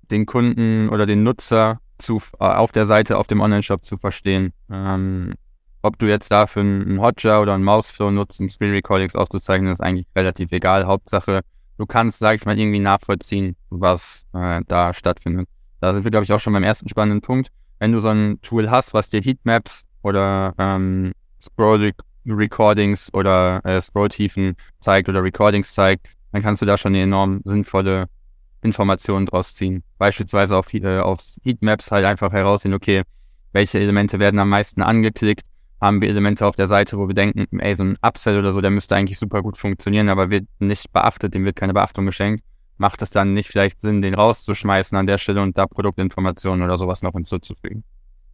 [0.10, 4.54] den Kunden oder den Nutzer zu, auf der Seite, auf dem Online-Shop zu verstehen.
[4.70, 5.36] Ähm,
[5.84, 9.82] ob du jetzt dafür einen Hotjar oder einen Mouseflow nutzt, um Screen Recordings aufzuzeichnen, ist
[9.82, 10.86] eigentlich relativ egal.
[10.86, 11.42] Hauptsache,
[11.82, 15.50] du kannst, sag ich mal, irgendwie nachvollziehen, was äh, da stattfindet.
[15.80, 17.50] Da sind wir, glaube ich, auch schon beim ersten spannenden Punkt.
[17.80, 21.92] Wenn du so ein Tool hast, was dir Heatmaps oder ähm, Scroll
[22.28, 27.42] Recordings oder äh, Scrolltiefen zeigt oder Recordings zeigt, dann kannst du da schon eine enorm
[27.46, 28.06] sinnvolle
[28.62, 29.84] Informationen draus ziehen.
[29.98, 33.02] Beispielsweise auf, äh, auf Heatmaps halt einfach heraussehen, okay,
[33.54, 35.48] welche Elemente werden am meisten angeklickt,
[35.82, 38.62] haben wir Elemente auf der Seite, wo wir denken, ey, so ein Upsell oder so,
[38.62, 42.44] der müsste eigentlich super gut funktionieren, aber wird nicht beachtet, dem wird keine Beachtung geschenkt.
[42.78, 46.78] Macht es dann nicht vielleicht Sinn, den rauszuschmeißen an der Stelle und da Produktinformationen oder
[46.78, 47.84] sowas noch hinzuzufügen?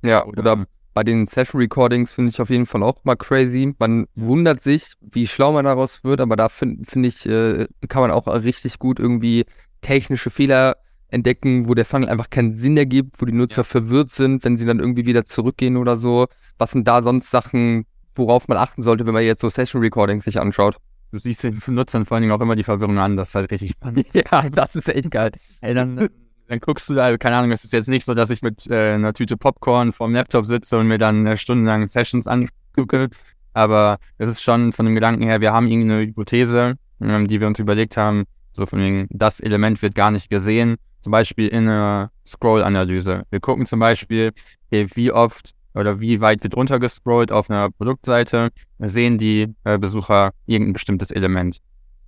[0.02, 3.74] Ja, oder, oder bei den Session Recordings finde ich auf jeden Fall auch mal crazy.
[3.80, 8.02] Man wundert sich, wie schlau man daraus wird, aber da finde find ich, äh, kann
[8.02, 9.46] man auch richtig gut irgendwie
[9.82, 10.78] technische Fehler
[11.10, 13.64] entdecken, wo der Funnel einfach keinen Sinn ergibt, wo die Nutzer ja.
[13.64, 16.28] verwirrt sind, wenn sie dann irgendwie wieder zurückgehen oder so.
[16.58, 20.26] Was sind da sonst Sachen, worauf man achten sollte, wenn man jetzt so Session Recordings
[20.26, 20.78] sich anschaut?
[21.12, 23.52] Du siehst den Nutzern vor allen Dingen auch immer die Verwirrung an, das ist halt
[23.52, 24.08] richtig spannend.
[24.14, 25.32] ja, das ist echt geil.
[25.62, 26.10] Ey, dann,
[26.48, 28.70] dann guckst du da, also keine Ahnung, es ist jetzt nicht so, dass ich mit
[28.70, 33.10] äh, einer Tüte Popcorn vorm Laptop sitze und mir dann äh, stundenlang Sessions angucke,
[33.54, 37.48] aber es ist schon von dem Gedanken her, wir haben irgendeine Hypothese, ähm, die wir
[37.48, 41.70] uns überlegt haben, so von wegen, das Element wird gar nicht gesehen, zum Beispiel in
[41.70, 43.24] einer Scroll-Analyse.
[43.30, 44.32] Wir gucken zum Beispiel,
[44.70, 50.74] wie oft oder wie weit wird runtergescrollt auf einer Produktseite, sehen die äh, Besucher irgendein
[50.74, 51.60] bestimmtes Element.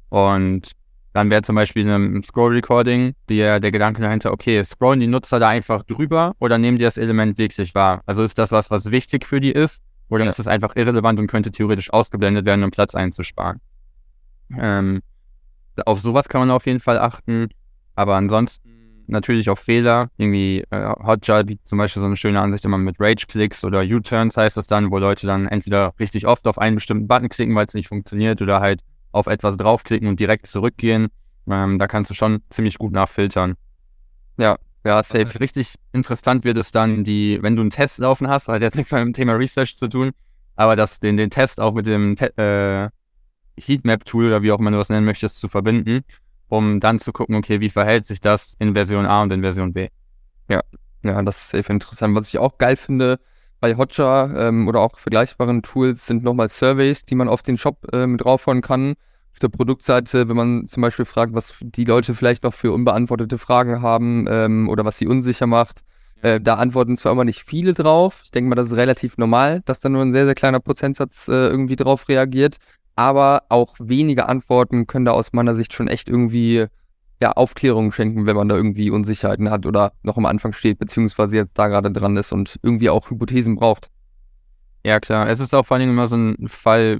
[0.09, 0.71] Und
[1.13, 5.39] dann wäre zum Beispiel in einem Scroll-Recording der, der Gedanke dahinter, okay, scrollen die Nutzer
[5.39, 8.01] da einfach drüber oder nehmen die das Element wirklich wahr?
[8.05, 10.29] Also ist das was, was wichtig für die ist oder ja.
[10.29, 13.59] ist es einfach irrelevant und könnte theoretisch ausgeblendet werden, um Platz einzusparen?
[14.57, 15.01] Ähm,
[15.85, 17.49] auf sowas kann man auf jeden Fall achten.
[17.95, 18.78] Aber ansonsten
[19.09, 20.09] natürlich auch Fehler.
[20.17, 24.37] Irgendwie äh, Hotjar bietet zum Beispiel so eine schöne Ansicht immer mit Rage-Clicks oder U-Turns
[24.37, 27.65] heißt das dann, wo Leute dann entweder richtig oft auf einen bestimmten Button klicken, weil
[27.65, 31.07] es nicht funktioniert, oder halt auf etwas draufklicken und direkt zurückgehen.
[31.49, 33.55] Ähm, da kannst du schon ziemlich gut nachfiltern.
[34.37, 35.39] Ja, ja, safe.
[35.39, 38.91] Richtig interessant wird es dann, die, wenn du einen Test laufen hast, hat jetzt nichts
[38.91, 40.11] mit dem Thema Research zu tun,
[40.55, 42.89] aber das, den, den Test auch mit dem Te äh,
[43.61, 46.01] Heatmap-Tool oder wie auch immer du das nennen möchtest, zu verbinden,
[46.49, 49.73] um dann zu gucken, okay, wie verhält sich das in Version A und in Version
[49.73, 49.89] B.
[50.49, 50.61] Ja,
[51.03, 52.15] ja, das ist safe interessant.
[52.15, 53.19] Was ich auch geil finde
[53.59, 57.77] bei Hotjar ähm, oder auch vergleichbaren Tools sind nochmal Surveys, die man auf den Shop
[57.93, 58.95] äh, mit draufhauen kann
[59.31, 63.37] auf der Produktseite, wenn man zum Beispiel fragt, was die Leute vielleicht noch für unbeantwortete
[63.37, 65.81] Fragen haben ähm, oder was sie unsicher macht,
[66.21, 68.21] äh, da antworten zwar immer nicht viele drauf.
[68.25, 71.27] Ich denke mal, das ist relativ normal, dass da nur ein sehr, sehr kleiner Prozentsatz
[71.27, 72.57] äh, irgendwie drauf reagiert.
[72.99, 76.65] Aber auch wenige Antworten können da aus meiner Sicht schon echt irgendwie
[77.21, 81.37] ja, Aufklärung schenken, wenn man da irgendwie Unsicherheiten hat oder noch am Anfang steht, beziehungsweise
[81.37, 83.89] jetzt da gerade dran ist und irgendwie auch Hypothesen braucht.
[84.83, 85.29] Ja, klar.
[85.29, 86.99] Es ist auch vor allem immer so ein Fall,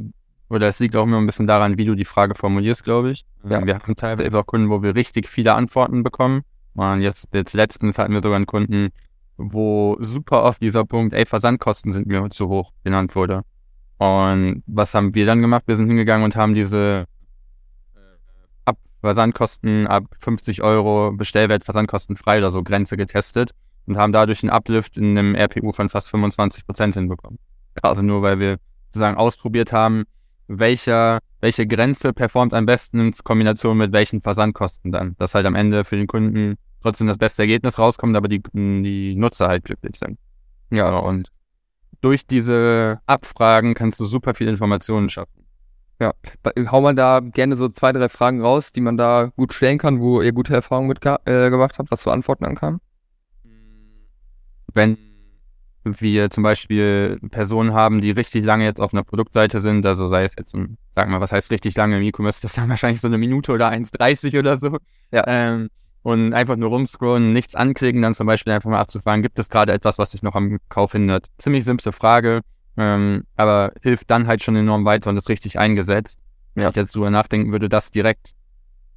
[0.50, 3.26] oder es liegt auch immer ein bisschen daran, wie du die Frage formulierst, glaube ich.
[3.44, 3.66] Ja.
[3.66, 6.44] Wir haben teilweise auch Kunden, wo wir richtig viele Antworten bekommen.
[6.76, 8.92] Und jetzt, jetzt letztens hatten wir sogar einen Kunden,
[9.36, 13.44] wo super oft dieser Punkt, ey, Versandkosten sind mir zu hoch, genannt wurde.
[14.00, 15.64] Und was haben wir dann gemacht?
[15.66, 17.06] Wir sind hingegangen und haben diese
[17.96, 18.00] äh,
[18.64, 23.52] ab Versandkosten ab 50 Euro Bestellwert versandkostenfrei oder so Grenze getestet
[23.88, 27.40] und haben dadurch einen Uplift in einem RPU von fast 25 Prozent hinbekommen.
[27.82, 30.06] Also nur weil wir sozusagen ausprobiert haben,
[30.48, 35.18] welcher, welche Grenze performt am besten in Kombination mit welchen Versandkosten dann.
[35.18, 39.16] Dass halt am Ende für den Kunden trotzdem das beste Ergebnis rauskommt, aber die, die
[39.16, 40.18] Nutzer halt glücklich sind.
[40.72, 41.30] Ja, und
[42.02, 45.46] durch diese Abfragen kannst du super viele Informationen schaffen.
[46.02, 46.14] Ja,
[46.72, 50.00] hau mal da gerne so zwei, drei Fragen raus, die man da gut stellen kann,
[50.00, 52.80] wo ihr gute Erfahrungen mit äh, gemacht habt, was für Antworten ankamen.
[54.74, 54.98] Wenn
[55.84, 60.24] wir zum Beispiel Personen haben, die richtig lange jetzt auf einer Produktseite sind, also sei
[60.24, 63.02] es jetzt, sagen wir mal, was heißt richtig lange im E-Commerce, das ist dann wahrscheinlich
[63.02, 64.78] so eine Minute oder 1,30 oder so.
[65.12, 65.24] Ja.
[65.28, 65.70] Ähm,
[66.04, 69.74] und einfach nur rumscrollen, nichts anklicken, dann zum Beispiel einfach mal abzufragen, gibt es gerade
[69.74, 71.28] etwas, was sich noch am Kauf hindert?
[71.38, 72.42] Ziemlich simple Frage,
[72.78, 76.20] ähm, aber hilft dann halt schon enorm weiter und ist richtig eingesetzt.
[76.56, 76.70] Wenn ja.
[76.70, 78.34] ich jetzt drüber nachdenken würde, dass direkt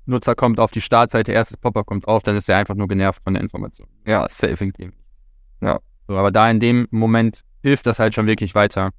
[0.06, 3.22] Nutzer kommt auf die Startseite, erstes Popper kommt auf, dann ist er einfach nur genervt
[3.22, 3.88] von der Information.
[4.06, 4.70] Ja, safe.
[5.60, 5.80] Ja.
[6.08, 8.90] So, aber da in dem Moment hilft das halt schon wirklich weiter.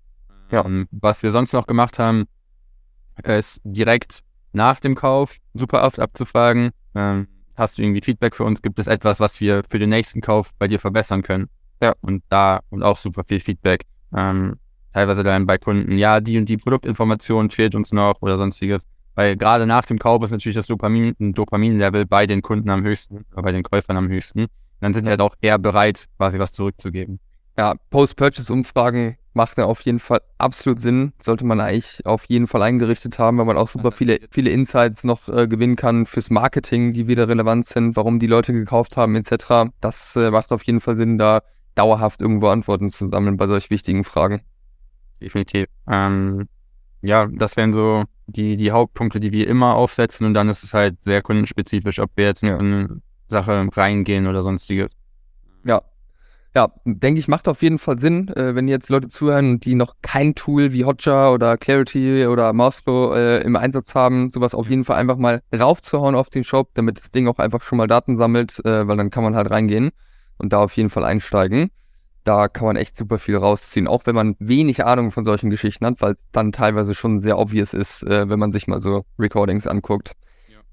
[0.51, 0.61] Ja.
[0.61, 2.25] Und ähm, was wir sonst noch gemacht haben,
[3.23, 4.21] ist direkt
[4.53, 8.61] nach dem Kauf super oft abzufragen, ähm, hast du irgendwie Feedback für uns?
[8.61, 11.49] Gibt es etwas, was wir für den nächsten Kauf bei dir verbessern können?
[11.81, 11.93] Ja.
[12.01, 13.83] Und da und auch super viel Feedback.
[14.15, 14.57] Ähm,
[14.93, 18.85] teilweise dann bei Kunden, ja, die und die Produktinformation fehlt uns noch oder sonstiges.
[19.15, 23.25] Weil gerade nach dem Kauf ist natürlich das Dopamin, Dopaminlevel bei den Kunden am höchsten,
[23.35, 24.47] bei den Käufern am höchsten
[24.83, 27.19] dann sind die halt auch eher bereit, quasi was zurückzugeben.
[27.57, 31.13] Ja, Post-Purchase-Umfragen macht ja auf jeden Fall absolut Sinn.
[31.19, 35.03] Sollte man eigentlich auf jeden Fall eingerichtet haben, weil man auch super viele, viele Insights
[35.03, 39.15] noch äh, gewinnen kann fürs Marketing, die wieder relevant sind, warum die Leute gekauft haben,
[39.15, 39.71] etc.
[39.81, 41.41] Das äh, macht auf jeden Fall Sinn, da
[41.75, 44.41] dauerhaft irgendwo Antworten zu sammeln bei solch wichtigen Fragen.
[45.19, 45.67] Definitiv.
[45.87, 46.47] Ähm,
[47.01, 50.73] ja, das wären so die, die Hauptpunkte, die wir immer aufsetzen und dann ist es
[50.73, 52.57] halt sehr kundenspezifisch, ob wir jetzt ja.
[52.57, 54.95] eine Sache reingehen oder sonstiges.
[55.65, 55.81] Ja.
[56.55, 59.95] Ja, denke ich, macht auf jeden Fall Sinn, äh, wenn jetzt Leute zuhören, die noch
[60.03, 64.83] kein Tool wie Hotjar oder Clarity oder Mouseflow äh, im Einsatz haben, sowas auf jeden
[64.83, 68.15] Fall einfach mal raufzuhauen auf den Shop, damit das Ding auch einfach schon mal Daten
[68.15, 69.89] sammelt, äh, weil dann kann man halt reingehen
[70.37, 71.71] und da auf jeden Fall einsteigen.
[72.23, 75.87] Da kann man echt super viel rausziehen, auch wenn man wenig Ahnung von solchen Geschichten
[75.87, 79.05] hat, weil es dann teilweise schon sehr obvious ist, äh, wenn man sich mal so
[79.17, 80.11] Recordings anguckt.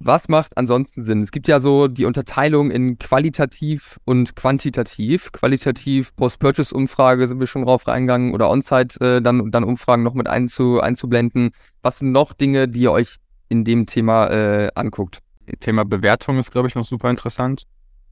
[0.03, 1.21] Was macht ansonsten Sinn?
[1.21, 5.31] Es gibt ja so die Unterteilung in qualitativ und quantitativ.
[5.31, 10.27] Qualitativ, Post-Purchase-Umfrage sind wir schon drauf reingegangen oder On-Site äh, dann, dann Umfragen noch mit
[10.27, 11.51] einzu, einzublenden.
[11.83, 13.17] Was sind noch Dinge, die ihr euch
[13.51, 15.19] in dem Thema äh, anguckt?
[15.61, 17.65] Thema Bewertung ist, glaube ich, noch super interessant.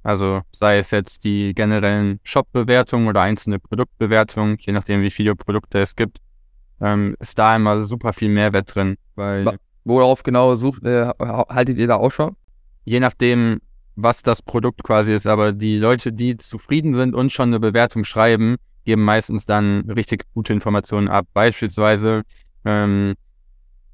[0.03, 5.79] Also sei es jetzt die generellen Shop-Bewertungen oder einzelne Produktbewertungen, je nachdem, wie viele Produkte
[5.79, 6.19] es gibt,
[6.83, 8.99] ähm, ist da immer super viel Mehrwert drin.
[9.15, 12.37] Weil Worauf genau sucht, äh, haltet ihr da Ausschau?
[12.85, 13.63] Je nachdem,
[13.97, 18.05] was das Produkt quasi ist, aber die Leute, die zufrieden sind und schon eine Bewertung
[18.05, 21.27] schreiben, geben meistens dann richtig gute Informationen ab.
[21.33, 22.25] Beispielsweise,
[22.67, 23.15] ähm,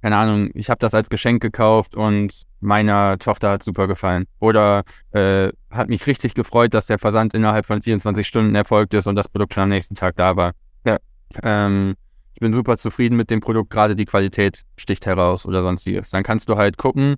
[0.03, 4.25] keine Ahnung, ich habe das als Geschenk gekauft und meiner Tochter hat super gefallen.
[4.41, 9.07] Oder äh, hat mich richtig gefreut, dass der Versand innerhalb von 24 Stunden erfolgt ist
[9.07, 10.55] und das Produkt schon am nächsten Tag da war.
[10.85, 10.97] Ja.
[11.45, 11.95] Ähm,
[12.35, 16.11] ich bin super zufrieden mit dem Produkt, gerade die Qualität sticht heraus oder sonstiges.
[16.11, 17.17] Dann kannst du halt gucken,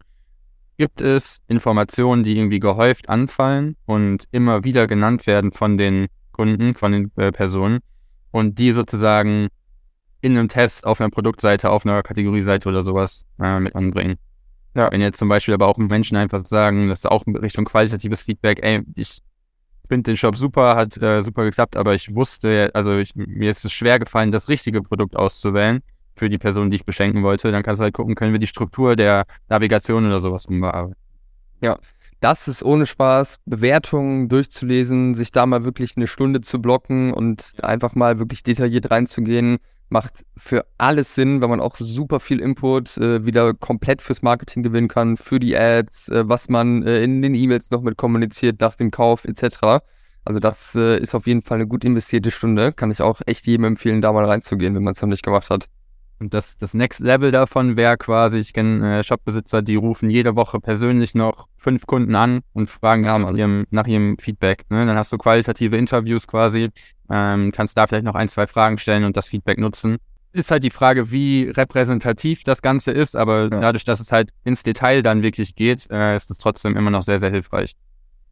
[0.76, 6.74] gibt es Informationen, die irgendwie gehäuft anfallen und immer wieder genannt werden von den Kunden,
[6.74, 7.80] von den äh, Personen
[8.30, 9.48] und die sozusagen
[10.20, 14.16] in einem Test auf einer Produktseite, auf einer Kategorieseite oder sowas äh, mit anbringen.
[14.74, 14.90] Ja.
[14.92, 18.22] Wenn jetzt zum Beispiel aber auch Menschen einfach sagen, das ist auch in Richtung qualitatives
[18.22, 19.22] Feedback, ey, ich
[19.86, 23.64] finde den Shop super, hat äh, super geklappt, aber ich wusste, also ich, mir ist
[23.64, 25.82] es schwer gefallen, das richtige Produkt auszuwählen
[26.14, 27.52] für die Person, die ich beschenken wollte.
[27.52, 30.96] Dann kannst du halt gucken, können wir die Struktur der Navigation oder sowas umbearbeiten.
[31.60, 31.78] Ja,
[32.20, 37.62] das ist ohne Spaß, Bewertungen durchzulesen, sich da mal wirklich eine Stunde zu blocken und
[37.62, 42.96] einfach mal wirklich detailliert reinzugehen, macht für alles Sinn, weil man auch super viel Input
[42.98, 47.22] äh, wieder komplett fürs Marketing gewinnen kann, für die Ads, äh, was man äh, in
[47.22, 49.82] den E-Mails noch mit kommuniziert nach dem Kauf etc.
[50.24, 52.72] Also das äh, ist auf jeden Fall eine gut investierte Stunde.
[52.72, 55.50] Kann ich auch echt jedem empfehlen, da mal reinzugehen, wenn man es noch nicht gemacht
[55.50, 55.68] hat.
[56.18, 60.34] Und das, das Next Level davon wäre quasi, ich kenne äh, Shopbesitzer, die rufen jede
[60.34, 64.64] Woche persönlich noch fünf Kunden an und fragen ja, nach, ihrem, nach ihrem Feedback.
[64.70, 64.86] Ne?
[64.86, 66.70] Dann hast du qualitative Interviews quasi,
[67.10, 69.98] ähm, kannst da vielleicht noch ein, zwei Fragen stellen und das Feedback nutzen.
[70.32, 73.48] Ist halt die Frage, wie repräsentativ das Ganze ist, aber ja.
[73.60, 77.02] dadurch, dass es halt ins Detail dann wirklich geht, äh, ist es trotzdem immer noch
[77.02, 77.74] sehr, sehr hilfreich.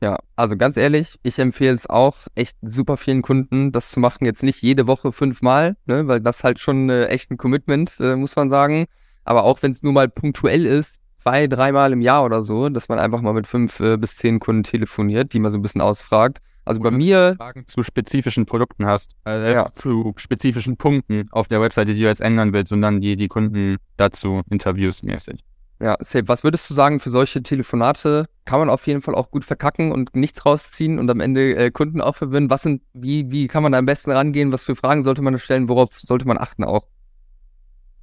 [0.04, 4.26] Ja, also ganz ehrlich, ich empfehle es auch echt super vielen Kunden, das zu machen.
[4.26, 8.14] Jetzt nicht jede Woche fünfmal, ne, weil das halt schon äh, echt ein Commitment, äh,
[8.14, 8.84] muss man sagen.
[9.24, 12.90] Aber auch wenn es nur mal punktuell ist, zwei, dreimal im Jahr oder so, dass
[12.90, 15.80] man einfach mal mit fünf äh, bis zehn Kunden telefoniert, die man so ein bisschen
[15.80, 16.42] ausfragt.
[16.66, 17.36] Also bei mir.
[17.38, 19.72] Fragen zu spezifischen Produkten hast, äh, ja.
[19.72, 23.28] zu spezifischen Punkten auf der Webseite, die du jetzt ändern willst, und dann die, die
[23.28, 25.42] Kunden dazu Interviews mäßig.
[25.80, 26.28] Ja, safe.
[26.28, 29.92] Was würdest du sagen, für solche Telefonate kann man auf jeden Fall auch gut verkacken
[29.92, 32.48] und nichts rausziehen und am Ende äh, Kunden auch verwirren?
[32.48, 34.52] Was sind, wie, wie kann man da am besten rangehen?
[34.52, 35.68] Was für Fragen sollte man stellen?
[35.68, 36.86] Worauf sollte man achten auch?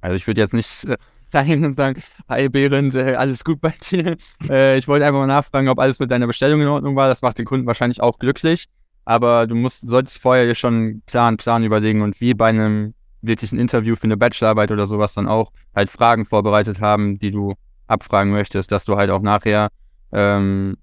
[0.00, 0.98] Also ich würde jetzt nicht äh,
[1.30, 4.16] dahin und sagen, hi Behrend, äh, alles gut bei dir.
[4.50, 7.08] Äh, ich wollte einfach mal nachfragen, ob alles mit deiner Bestellung in Ordnung war.
[7.08, 8.66] Das macht den Kunden wahrscheinlich auch glücklich.
[9.04, 12.94] Aber du musst, solltest vorher dir schon einen klaren Plan überlegen und wie bei einem
[13.22, 17.54] wirklichen Interview für eine Bachelorarbeit oder sowas dann auch halt Fragen vorbereitet haben, die du
[17.86, 19.70] abfragen möchtest, dass du halt auch nachher,
[20.12, 20.76] ähm,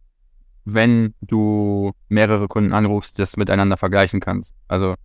[0.65, 4.55] wenn du mehrere Kunden anrufst, das miteinander vergleichen kannst.
[4.67, 4.95] Also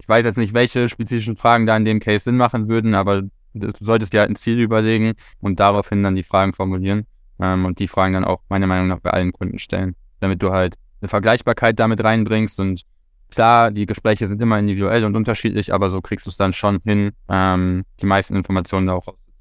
[0.00, 3.22] ich weiß jetzt nicht, welche spezifischen Fragen da in dem Case Sinn machen würden, aber
[3.54, 7.06] du solltest dir halt ein Ziel überlegen und daraufhin dann die Fragen formulieren
[7.40, 10.50] ähm, und die Fragen dann auch meiner Meinung nach bei allen Kunden stellen, damit du
[10.50, 12.82] halt eine Vergleichbarkeit damit reinbringst und
[13.34, 16.80] klar, die Gespräche sind immer individuell und unterschiedlich, aber so kriegst du es dann schon
[16.84, 19.34] hin, ähm, die meisten Informationen da auch rauszuziehen.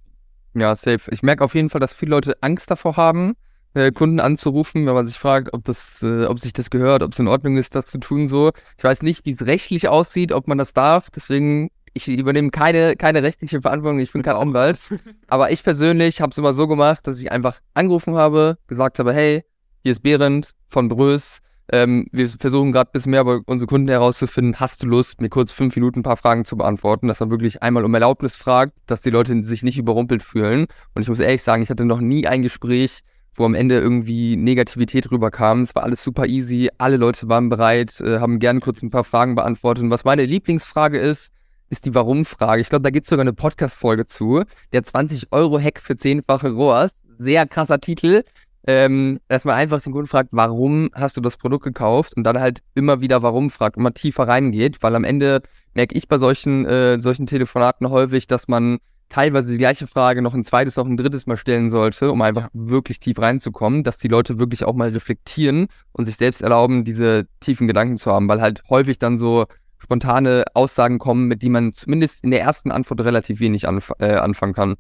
[0.56, 1.10] Ja, safe.
[1.12, 3.34] Ich merke auf jeden Fall, dass viele Leute Angst davor haben,
[3.74, 7.14] äh, Kunden anzurufen, wenn man sich fragt, ob das, äh, ob sich das gehört, ob
[7.14, 8.52] es in Ordnung ist, das zu tun so.
[8.78, 11.10] Ich weiß nicht, wie es rechtlich aussieht, ob man das darf.
[11.10, 14.80] Deswegen ich übernehme keine, keine rechtliche Verantwortung, ich bin kein Anwalt.
[15.28, 19.14] Aber ich persönlich habe es immer so gemacht, dass ich einfach angerufen habe, gesagt habe,
[19.14, 19.44] hey,
[19.84, 21.40] hier ist Behrend von Brös.
[21.74, 24.60] Ähm, wir versuchen gerade ein bisschen mehr über unsere Kunden herauszufinden.
[24.60, 27.08] Hast du Lust, mir kurz fünf Minuten ein paar Fragen zu beantworten?
[27.08, 30.68] Dass man wirklich einmal um Erlaubnis fragt, dass die Leute sich nicht überrumpelt fühlen.
[30.94, 33.00] Und ich muss ehrlich sagen, ich hatte noch nie ein Gespräch,
[33.34, 35.62] wo am Ende irgendwie Negativität rüberkam.
[35.62, 36.70] Es war alles super easy.
[36.78, 39.84] Alle Leute waren bereit, äh, haben gern kurz ein paar Fragen beantwortet.
[39.84, 41.34] Und was meine Lieblingsfrage ist,
[41.72, 42.62] ist die Warum-Frage.
[42.62, 44.44] Ich glaube, da gibt es sogar eine Podcast-Folge zu.
[44.74, 47.08] Der 20-Euro-Hack für zehnfache ROAS.
[47.18, 48.22] Sehr krasser Titel.
[48.66, 52.40] Ähm, dass man einfach den Kunden fragt, warum hast du das Produkt gekauft und dann
[52.40, 55.42] halt immer wieder warum fragt, immer tiefer reingeht, weil am Ende
[55.74, 58.80] merke ich bei solchen, äh, solchen Telefonaten häufig, dass man
[59.14, 62.44] teilweise die gleiche Frage noch ein zweites, noch ein drittes Mal stellen sollte, um einfach
[62.44, 62.50] ja.
[62.54, 67.28] wirklich tief reinzukommen, dass die Leute wirklich auch mal reflektieren und sich selbst erlauben, diese
[67.40, 69.46] tiefen Gedanken zu haben, weil halt häufig dann so
[69.78, 74.14] spontane Aussagen kommen, mit denen man zumindest in der ersten Antwort relativ wenig anf äh,
[74.14, 74.76] anfangen kann.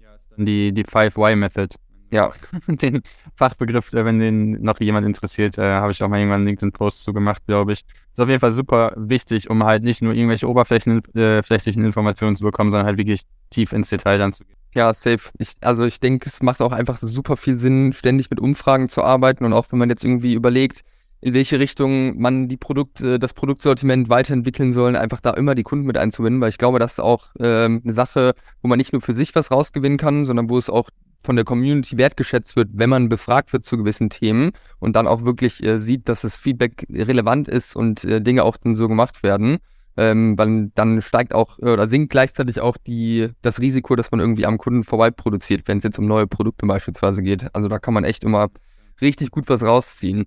[0.00, 1.76] Ja, ist dann die, die 5Y-Method.
[2.10, 2.32] Ja,
[2.68, 3.02] den
[3.34, 7.12] Fachbegriff, wenn den noch jemand interessiert, äh, habe ich auch mal irgendwann einen LinkedIn-Post zu
[7.12, 7.80] gemacht, glaube ich.
[8.12, 12.44] Ist auf jeden Fall super wichtig, um halt nicht nur irgendwelche oberflächlichen äh, Informationen zu
[12.44, 14.56] bekommen, sondern halt wirklich tief ins Detail dann zu gehen.
[14.74, 15.30] Ja, safe.
[15.38, 19.02] Ich, also ich denke, es macht auch einfach super viel Sinn, ständig mit Umfragen zu
[19.02, 20.82] arbeiten und auch wenn man jetzt irgendwie überlegt,
[21.22, 25.86] in welche Richtung man die Produkt, das Produktsortiment weiterentwickeln soll, einfach da immer die Kunden
[25.86, 29.00] mit einzubinden, weil ich glaube, das ist auch ähm, eine Sache, wo man nicht nur
[29.00, 30.90] für sich was rausgewinnen kann, sondern wo es auch
[31.26, 35.24] von der Community wertgeschätzt wird, wenn man befragt wird zu gewissen Themen und dann auch
[35.24, 39.22] wirklich äh, sieht, dass das Feedback relevant ist und äh, Dinge auch dann so gemacht
[39.22, 39.58] werden.
[39.98, 44.44] Ähm, weil dann steigt auch oder sinkt gleichzeitig auch die, das Risiko, dass man irgendwie
[44.44, 47.46] am Kunden vorbei produziert, wenn es jetzt um neue Produkte beispielsweise geht.
[47.54, 48.48] Also da kann man echt immer
[49.00, 50.26] richtig gut was rausziehen.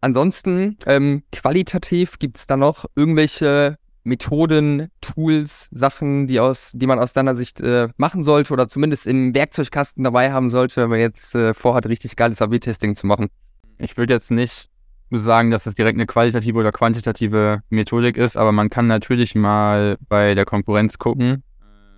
[0.00, 3.76] Ansonsten, ähm, qualitativ gibt es da noch irgendwelche
[4.08, 9.06] Methoden, Tools, Sachen, die aus, die man aus deiner Sicht äh, machen sollte oder zumindest
[9.06, 13.28] im Werkzeugkasten dabei haben sollte, wenn man jetzt äh, vorhat, richtig geiles AB-Testing zu machen?
[13.78, 14.68] Ich würde jetzt nicht
[15.10, 19.96] sagen, dass das direkt eine qualitative oder quantitative Methodik ist, aber man kann natürlich mal
[20.08, 21.42] bei der Konkurrenz gucken,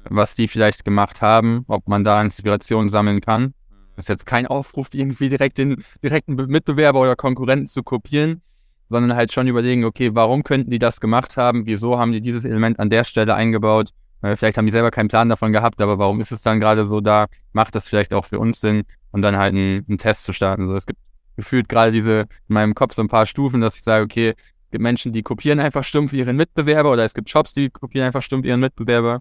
[0.09, 3.55] was die vielleicht gemacht haben, ob man da Inspiration sammeln kann.
[3.97, 8.43] Das ist jetzt kein Aufruf, irgendwie direkt den direkten Mitbewerber oder Konkurrenten zu kopieren,
[8.91, 11.65] sondern halt schon überlegen, okay, warum könnten die das gemacht haben?
[11.65, 13.91] Wieso haben die dieses Element an der Stelle eingebaut?
[14.21, 17.01] Vielleicht haben die selber keinen Plan davon gehabt, aber warum ist es dann gerade so
[17.01, 17.27] da?
[17.53, 18.83] Macht das vielleicht auch für uns Sinn?
[19.13, 20.67] Und dann halt einen, einen Test zu starten.
[20.67, 20.99] So, es gibt
[21.37, 24.71] gefühlt gerade diese in meinem Kopf so ein paar Stufen, dass ich sage, okay, es
[24.71, 28.23] gibt Menschen, die kopieren einfach stumpf ihren Mitbewerber oder es gibt Shops, die kopieren einfach
[28.23, 29.21] stumpf ihren Mitbewerber.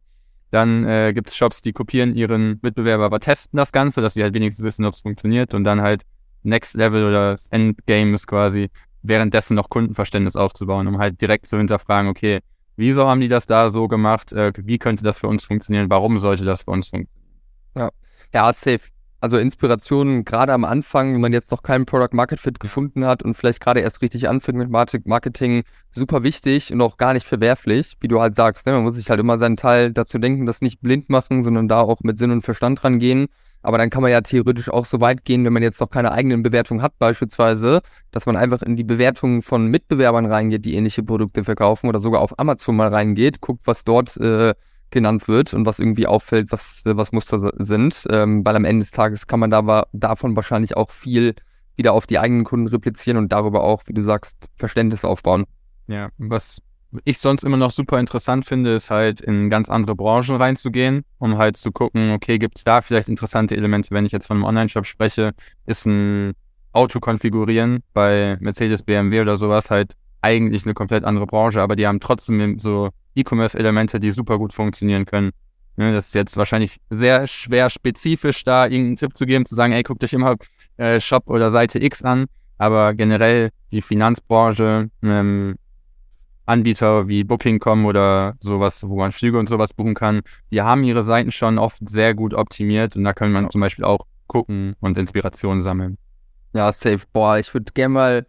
[0.52, 4.24] Dann äh, gibt es Shops, die kopieren ihren Mitbewerber, aber testen das Ganze, dass sie
[4.24, 5.54] halt wenigstens wissen, ob es funktioniert.
[5.54, 6.04] Und dann halt
[6.44, 8.70] Next Level oder das Endgame ist quasi
[9.02, 12.40] währenddessen noch Kundenverständnis aufzubauen, um halt direkt zu hinterfragen, okay,
[12.76, 14.32] wieso haben die das da so gemacht?
[14.34, 15.90] Äh, wie könnte das für uns funktionieren?
[15.90, 17.10] Warum sollte das für uns funktionieren?
[17.76, 17.90] Ja,
[18.34, 18.82] ja, safe.
[19.22, 23.22] Also Inspirationen gerade am Anfang, wenn man jetzt noch keinen Product Market Fit gefunden hat
[23.22, 27.98] und vielleicht gerade erst richtig anfängt mit Marketing, super wichtig und auch gar nicht verwerflich,
[28.00, 28.66] wie du halt sagst.
[28.66, 28.72] Ne?
[28.72, 31.82] Man muss sich halt immer seinen Teil dazu denken, das nicht blind machen, sondern da
[31.82, 33.28] auch mit Sinn und Verstand rangehen.
[33.62, 36.12] Aber dann kann man ja theoretisch auch so weit gehen, wenn man jetzt noch keine
[36.12, 41.04] eigenen Bewertungen hat, beispielsweise, dass man einfach in die Bewertungen von Mitbewerbern reingeht, die ähnliche
[41.04, 44.54] Produkte verkaufen oder sogar auf Amazon mal reingeht, guckt, was dort äh,
[44.92, 48.06] genannt wird und was irgendwie auffällt, was, was Muster sind.
[48.10, 51.36] Ähm, weil am Ende des Tages kann man da davon wahrscheinlich auch viel
[51.76, 55.46] wieder auf die eigenen Kunden replizieren und darüber auch, wie du sagst, Verständnis aufbauen.
[55.88, 56.62] Ja, was
[57.04, 61.38] ich sonst immer noch super interessant finde, ist halt in ganz andere Branchen reinzugehen, um
[61.38, 64.46] halt zu gucken, okay, gibt es da vielleicht interessante Elemente, wenn ich jetzt von einem
[64.46, 65.34] Online-Shop spreche,
[65.66, 66.34] ist ein
[66.72, 71.88] Auto konfigurieren bei Mercedes, BMW oder sowas halt eigentlich eine komplett andere Branche, aber die
[71.88, 75.32] haben trotzdem so E-Commerce-Elemente, die super gut funktionieren können.
[75.78, 79.72] Ne, das ist jetzt wahrscheinlich sehr schwer spezifisch, da irgendeinen Tipp zu geben, zu sagen,
[79.72, 80.36] ey, guckt euch immer
[80.78, 82.26] äh, Shop oder Seite X an,
[82.58, 85.56] aber generell die Finanzbranche, ähm,
[86.50, 91.04] Anbieter wie Booking.com oder sowas, wo man Flüge und sowas buchen kann, die haben ihre
[91.04, 94.98] Seiten schon oft sehr gut optimiert und da kann man zum Beispiel auch gucken und
[94.98, 95.98] Inspiration sammeln.
[96.54, 97.02] Ja, safe.
[97.14, 98.28] Boah, ich würde gerne mal,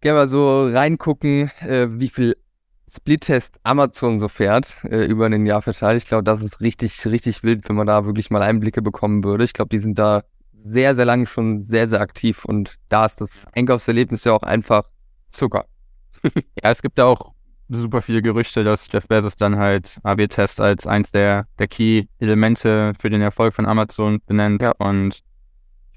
[0.00, 2.36] gern mal so reingucken, äh, wie viel
[2.88, 6.02] Split-Test Amazon so fährt, äh, über ein Jahr verteilt.
[6.02, 9.44] Ich glaube, das ist richtig, richtig wild, wenn man da wirklich mal Einblicke bekommen würde.
[9.44, 13.20] Ich glaube, die sind da sehr, sehr lange schon sehr, sehr aktiv und da ist
[13.20, 14.84] das Einkaufserlebnis ja auch einfach
[15.28, 15.66] Zucker.
[16.24, 17.31] ja, es gibt da auch
[17.78, 23.10] super viele Gerüchte, dass Jeff Bezos dann halt AB-Test als eins der, der Key-Elemente für
[23.10, 24.62] den Erfolg von Amazon benennt.
[24.62, 24.72] Ja.
[24.78, 25.20] Und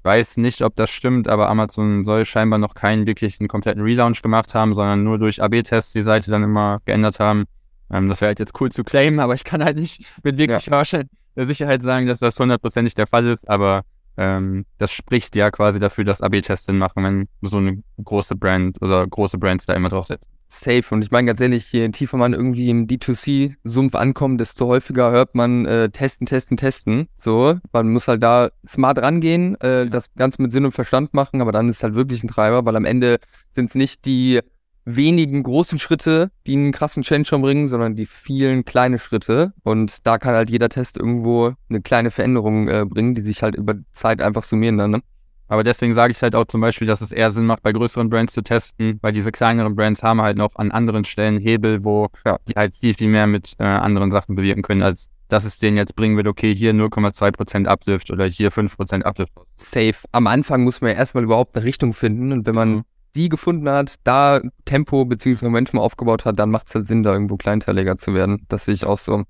[0.02, 4.54] weiß nicht, ob das stimmt, aber Amazon soll scheinbar noch keinen wirklichen kompletten Relaunch gemacht
[4.54, 7.44] haben, sondern nur durch AB-Tests die Seite dann immer geändert haben.
[7.90, 10.66] Ähm, das wäre halt jetzt cool zu claimen, aber ich kann halt nicht mit wirklich
[10.66, 11.44] ja.
[11.44, 13.82] Sicherheit sagen, dass das hundertprozentig der Fall ist, aber
[14.16, 18.80] ähm, das spricht ja quasi dafür, dass AB-Tests Sinn machen, wenn so eine große Brand
[18.80, 20.30] oder große Brands da immer drauf setzen.
[20.48, 20.84] Safe.
[20.90, 25.34] Und ich meine ganz ehrlich, je tiefer man irgendwie im D2C-Sumpf ankommt, desto häufiger hört
[25.34, 27.08] man äh, testen, testen, testen.
[27.14, 31.40] So, man muss halt da smart rangehen, äh, das Ganze mit Sinn und Verstand machen,
[31.40, 33.18] aber dann ist halt wirklich ein Treiber, weil am Ende
[33.50, 34.40] sind es nicht die
[34.86, 39.52] wenigen großen Schritte, die einen krassen Change schon bringen, sondern die vielen kleinen Schritte.
[39.64, 43.56] Und da kann halt jeder Test irgendwo eine kleine Veränderung äh, bringen, die sich halt
[43.56, 44.92] über Zeit einfach summieren dann.
[44.92, 45.02] Ne?
[45.48, 48.08] Aber deswegen sage ich halt auch zum Beispiel, dass es eher Sinn macht, bei größeren
[48.08, 52.08] Brands zu testen, weil diese kleineren Brands haben halt noch an anderen Stellen Hebel, wo
[52.24, 52.38] ja.
[52.48, 55.76] die halt viel, viel mehr mit äh, anderen Sachen bewirken können, als dass es denen
[55.76, 59.32] jetzt bringen wird, okay, hier 0,2% Uplift oder hier 5% Uplift.
[59.56, 59.96] Safe.
[60.12, 62.84] Am Anfang muss man ja erstmal überhaupt eine Richtung finden und wenn man mhm.
[63.16, 65.44] Die gefunden hat, da Tempo bzw.
[65.44, 68.46] Momentum aufgebaut hat, dann macht es halt Sinn, da irgendwo kleinteiliger zu werden.
[68.48, 69.24] Das sehe ich auch so.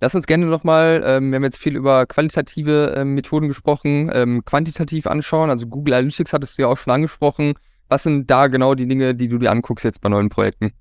[0.00, 4.44] Lass uns gerne nochmal, ähm, wir haben jetzt viel über qualitative ähm, Methoden gesprochen, ähm,
[4.44, 5.48] quantitativ anschauen.
[5.48, 7.54] Also Google Analytics hattest du ja auch schon angesprochen.
[7.88, 10.72] Was sind da genau die Dinge, die du dir anguckst jetzt bei neuen Projekten?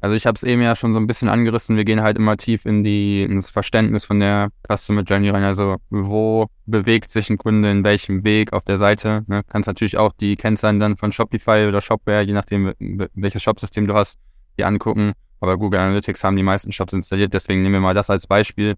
[0.00, 1.76] Also ich habe es eben ja schon so ein bisschen angerissen.
[1.76, 5.44] Wir gehen halt immer tief in die ins Verständnis von der Customer Journey rein.
[5.44, 9.24] Also wo bewegt sich ein Kunde in welchem Weg auf der Seite?
[9.26, 9.42] Ne?
[9.46, 12.72] Kannst natürlich auch die Kennzahlen dann von Shopify oder Shopware, je nachdem
[13.14, 14.18] welches Shopsystem du hast,
[14.56, 18.10] dir angucken aber Google Analytics haben die meisten Shops installiert, deswegen nehmen wir mal das
[18.10, 18.76] als Beispiel.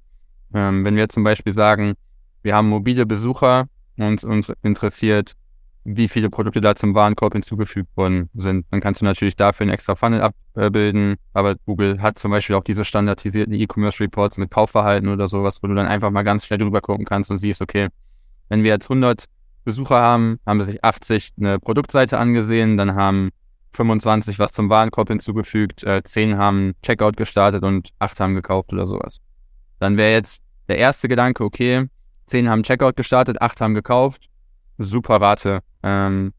[0.55, 1.95] Ähm, wenn wir zum Beispiel sagen,
[2.43, 3.67] wir haben mobile Besucher
[3.99, 5.33] und uns interessiert,
[5.85, 9.73] wie viele Produkte da zum Warenkorb hinzugefügt worden sind, dann kannst du natürlich dafür einen
[9.73, 11.17] extra Funnel abbilden.
[11.33, 15.67] Aber Google hat zum Beispiel auch diese standardisierten E-Commerce Reports mit Kaufverhalten oder sowas, wo
[15.67, 17.89] du dann einfach mal ganz schnell drüber gucken kannst und siehst, okay,
[18.49, 19.25] wenn wir jetzt 100
[19.65, 23.31] Besucher haben, haben sich 80 eine Produktseite angesehen, dann haben
[23.73, 28.87] 25 was zum Warenkorb hinzugefügt, äh, 10 haben Checkout gestartet und 8 haben gekauft oder
[28.87, 29.19] sowas.
[29.79, 31.87] Dann wäre jetzt der erste Gedanke, okay,
[32.27, 34.29] 10 haben Checkout gestartet, 8 haben gekauft,
[34.79, 36.33] super Rate, ähm,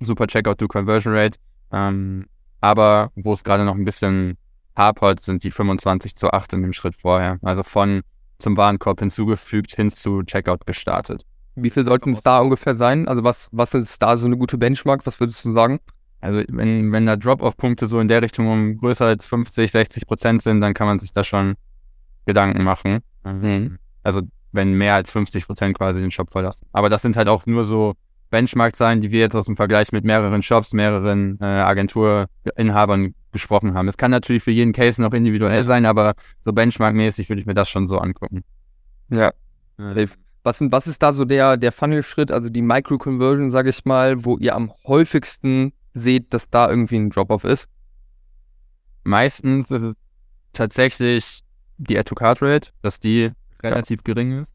[0.00, 1.38] super Checkout to Conversion Rate,
[1.72, 2.26] ähm,
[2.60, 4.36] aber wo es gerade noch ein bisschen
[4.76, 7.38] hapert, sind die 25 zu 8 in dem Schritt vorher.
[7.42, 8.02] Also von
[8.38, 11.24] zum Warenkorb hinzugefügt hin zu Checkout gestartet.
[11.54, 13.08] Wie viel sollten es da ungefähr sein?
[13.08, 15.06] Also was, was ist da so eine gute Benchmark?
[15.06, 15.80] Was würdest du sagen?
[16.20, 20.42] Also wenn, wenn da Drop-off-Punkte so in der Richtung um größer als 50, 60 Prozent
[20.42, 21.54] sind, dann kann man sich da schon
[22.26, 23.00] Gedanken machen.
[23.24, 23.78] Mhm.
[24.02, 24.22] Also
[24.56, 26.66] wenn mehr als 50 Prozent quasi den Shop verlassen.
[26.72, 27.94] Aber das sind halt auch nur so
[28.30, 33.88] Benchmark-Zahlen, die wir jetzt aus dem Vergleich mit mehreren Shops, mehreren äh, Agenturinhabern gesprochen haben.
[33.88, 37.54] Es kann natürlich für jeden Case noch individuell sein, aber so Benchmark-mäßig würde ich mir
[37.54, 38.42] das schon so angucken.
[39.10, 39.30] Ja,
[39.78, 40.10] safe.
[40.42, 44.38] Was, was ist da so der, der Funnel-Schritt, also die Micro-Conversion, sage ich mal, wo
[44.38, 47.68] ihr am häufigsten seht, dass da irgendwie ein Drop-off ist?
[49.02, 49.96] Meistens ist es
[50.52, 51.40] tatsächlich
[51.78, 53.32] die Add-to-Card-Rate, dass die
[53.62, 54.14] relativ ja.
[54.14, 54.54] gering ist.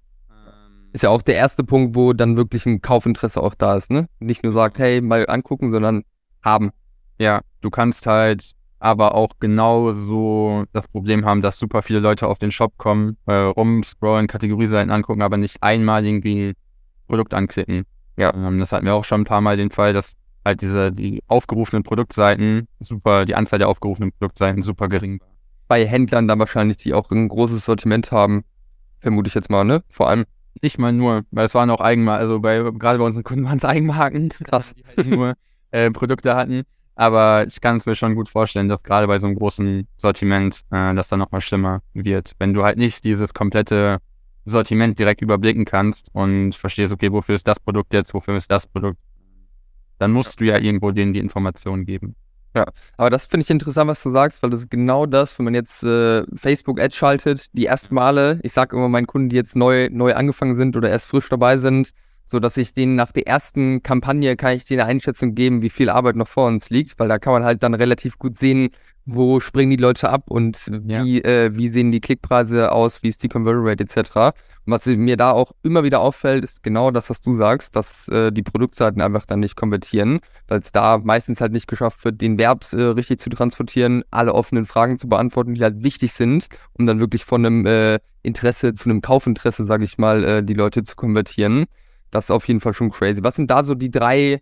[0.93, 4.09] Ist ja auch der erste Punkt, wo dann wirklich ein Kaufinteresse auch da ist, ne?
[4.19, 6.03] Nicht nur sagt, hey, mal angucken, sondern
[6.41, 6.71] haben.
[7.17, 12.39] Ja, du kannst halt aber auch genauso das Problem haben, dass super viele Leute auf
[12.39, 16.53] den Shop kommen, äh, rumscrollen, Kategorieseiten angucken, aber nicht einmal irgendwie ein
[17.07, 17.85] Produkt anklicken.
[18.17, 20.91] Ja, ähm, das hatten wir auch schon ein paar Mal den Fall, dass halt diese,
[20.91, 25.27] die aufgerufenen Produktseiten super, die Anzahl der aufgerufenen Produktseiten super gering war.
[25.67, 28.43] Bei Händlern dann wahrscheinlich, die auch ein großes Sortiment haben,
[29.01, 29.83] vermute ich jetzt mal, ne?
[29.89, 30.25] Vor allem.
[30.61, 33.57] Nicht mal nur, weil es waren auch Eigenmarken, also bei, gerade bei unseren Kunden waren
[33.57, 35.33] es Eigenmarken, krass, die halt nur
[35.71, 36.63] äh, Produkte hatten.
[36.95, 40.61] Aber ich kann es mir schon gut vorstellen, dass gerade bei so einem großen Sortiment
[40.71, 42.33] äh, das dann nochmal schlimmer wird.
[42.37, 43.99] Wenn du halt nicht dieses komplette
[44.45, 48.67] Sortiment direkt überblicken kannst und verstehst, okay, wofür ist das Produkt jetzt, wofür ist das
[48.67, 48.99] Produkt,
[49.99, 52.15] dann musst du ja irgendwo denen die Informationen geben.
[52.53, 52.65] Ja,
[52.97, 55.53] aber das finde ich interessant, was du sagst, weil das ist genau das, wenn man
[55.53, 59.87] jetzt äh, Facebook-Ads schaltet, die ersten Male, ich sage immer meinen Kunden, die jetzt neu,
[59.89, 61.91] neu angefangen sind oder erst frisch dabei sind,
[62.25, 65.69] so dass ich denen nach der ersten Kampagne kann ich denen eine Einschätzung geben, wie
[65.69, 68.71] viel Arbeit noch vor uns liegt, weil da kann man halt dann relativ gut sehen,
[69.05, 71.25] wo springen die Leute ab und wie, ja.
[71.25, 74.37] äh, wie sehen die Klickpreise aus, wie ist die Conversion Rate etc.
[74.65, 78.07] Und was mir da auch immer wieder auffällt, ist genau das, was du sagst, dass
[78.09, 82.21] äh, die Produktseiten einfach dann nicht konvertieren, weil es da meistens halt nicht geschafft wird,
[82.21, 86.47] den Verb äh, richtig zu transportieren, alle offenen Fragen zu beantworten, die halt wichtig sind,
[86.73, 90.53] um dann wirklich von einem äh, Interesse zu einem Kaufinteresse, sage ich mal, äh, die
[90.53, 91.65] Leute zu konvertieren.
[92.11, 93.23] Das ist auf jeden Fall schon crazy.
[93.23, 94.41] Was sind da so die drei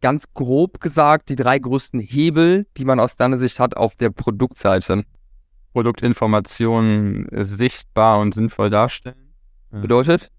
[0.00, 4.10] ganz grob gesagt die drei größten Hebel, die man aus deiner Sicht hat auf der
[4.10, 5.04] Produktseite?
[5.72, 9.34] Produktinformationen sichtbar und sinnvoll darstellen.
[9.70, 10.30] Bedeutet?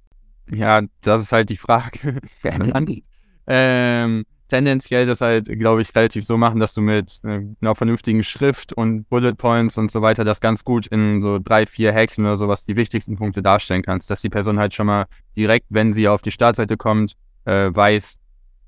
[0.50, 2.20] Ja, das ist halt die Frage.
[3.48, 8.24] ähm, tendenziell das halt, glaube ich, relativ so machen, dass du mit äh, einer vernünftigen
[8.24, 12.26] Schrift und Bullet Points und so weiter das ganz gut in so drei, vier Häkchen
[12.26, 15.06] oder sowas die wichtigsten Punkte darstellen kannst, dass die Person halt schon mal
[15.38, 17.14] direkt, wenn sie auf die Startseite kommt,
[17.46, 18.20] äh, weiß,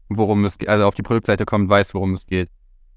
[0.10, 2.50] worum es geht, also auf die Produktseite kommt, weiß, worum es geht.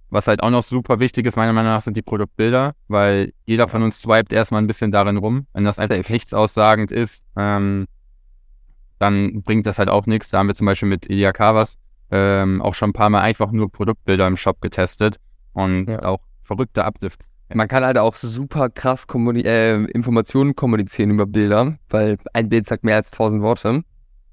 [0.09, 3.67] Was halt auch noch super wichtig ist, meiner Meinung nach, sind die Produktbilder, weil jeder
[3.67, 5.47] von uns swiped erstmal ein bisschen darin rum.
[5.53, 7.87] Wenn das einfach nichts aussagend ist, ähm,
[8.99, 10.31] dann bringt das halt auch nichts.
[10.31, 11.79] Da haben wir zum Beispiel mit Ilya Kavas
[12.11, 15.17] ähm, auch schon ein paar Mal einfach nur Produktbilder im Shop getestet
[15.53, 16.03] und ja.
[16.05, 17.33] auch verrückte Uplifts.
[17.53, 22.67] Man kann halt auch super krass kommuni äh, Informationen kommunizieren über Bilder, weil ein Bild
[22.67, 23.83] sagt mehr als tausend Worte.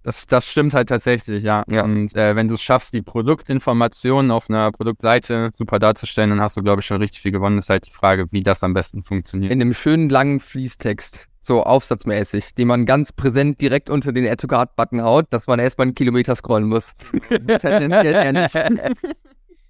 [0.04, 1.64] Das, das stimmt halt tatsächlich, ja.
[1.70, 1.84] ja.
[1.84, 6.58] Und äh, wenn du es schaffst, die Produktinformationen auf einer Produktseite super darzustellen, dann hast
[6.58, 7.56] du, glaube ich, schon richtig viel gewonnen.
[7.56, 9.54] Das ist halt die Frage, wie das am besten funktioniert.
[9.54, 14.42] In einem schönen langen Fließtext, so aufsatzmäßig, den man ganz präsent direkt unter den Add
[14.42, 16.92] to Card-Button haut, dass man erstmal einen Kilometer scrollen muss.
[17.30, 18.56] Tendenziell ja nicht.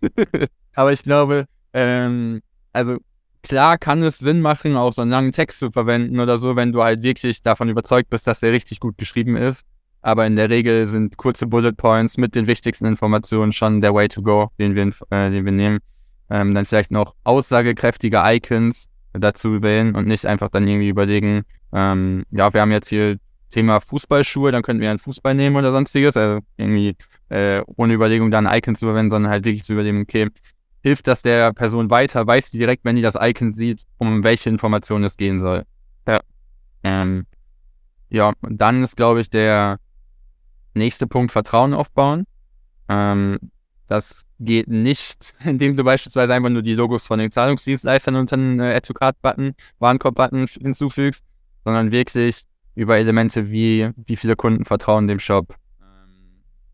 [0.73, 2.41] Aber ich glaube, ähm,
[2.73, 2.97] also
[3.43, 6.71] klar kann es Sinn machen, auch so einen langen Text zu verwenden oder so, wenn
[6.71, 9.63] du halt wirklich davon überzeugt bist, dass der richtig gut geschrieben ist
[10.03, 14.09] aber in der Regel sind kurze Bullet Points mit den wichtigsten Informationen schon der Way
[14.09, 15.79] to go, den wir, äh, den wir nehmen.
[16.29, 22.23] Ähm, dann vielleicht noch aussagekräftige Icons dazu wählen und nicht einfach dann irgendwie überlegen, ähm,
[22.31, 23.17] ja, wir haben jetzt hier
[23.49, 26.17] Thema Fußballschuhe, dann könnten wir einen Fußball nehmen oder sonstiges.
[26.17, 26.95] Also irgendwie
[27.29, 30.27] äh, ohne Überlegung dann Icons zu verwenden, sondern halt wirklich zu überlegen, okay,
[30.81, 34.49] hilft das der Person weiter, weiß die direkt, wenn die das Icon sieht, um welche
[34.49, 35.63] Informationen es gehen soll.
[36.07, 36.19] Ja.
[36.83, 37.25] Ähm,
[38.09, 39.77] ja, dann ist, glaube ich, der
[40.73, 42.25] Nächster Punkt, Vertrauen aufbauen.
[42.89, 43.39] Ähm,
[43.87, 48.59] das geht nicht, indem du beispielsweise einfach nur die Logos von den Zahlungsdienstleistern unter den
[48.59, 51.23] äh, Add-to-Card-Button, Warenkorb-Button hinzufügst,
[51.63, 52.43] sondern wirklich
[52.75, 55.55] über Elemente wie, wie viele Kunden vertrauen dem Shop.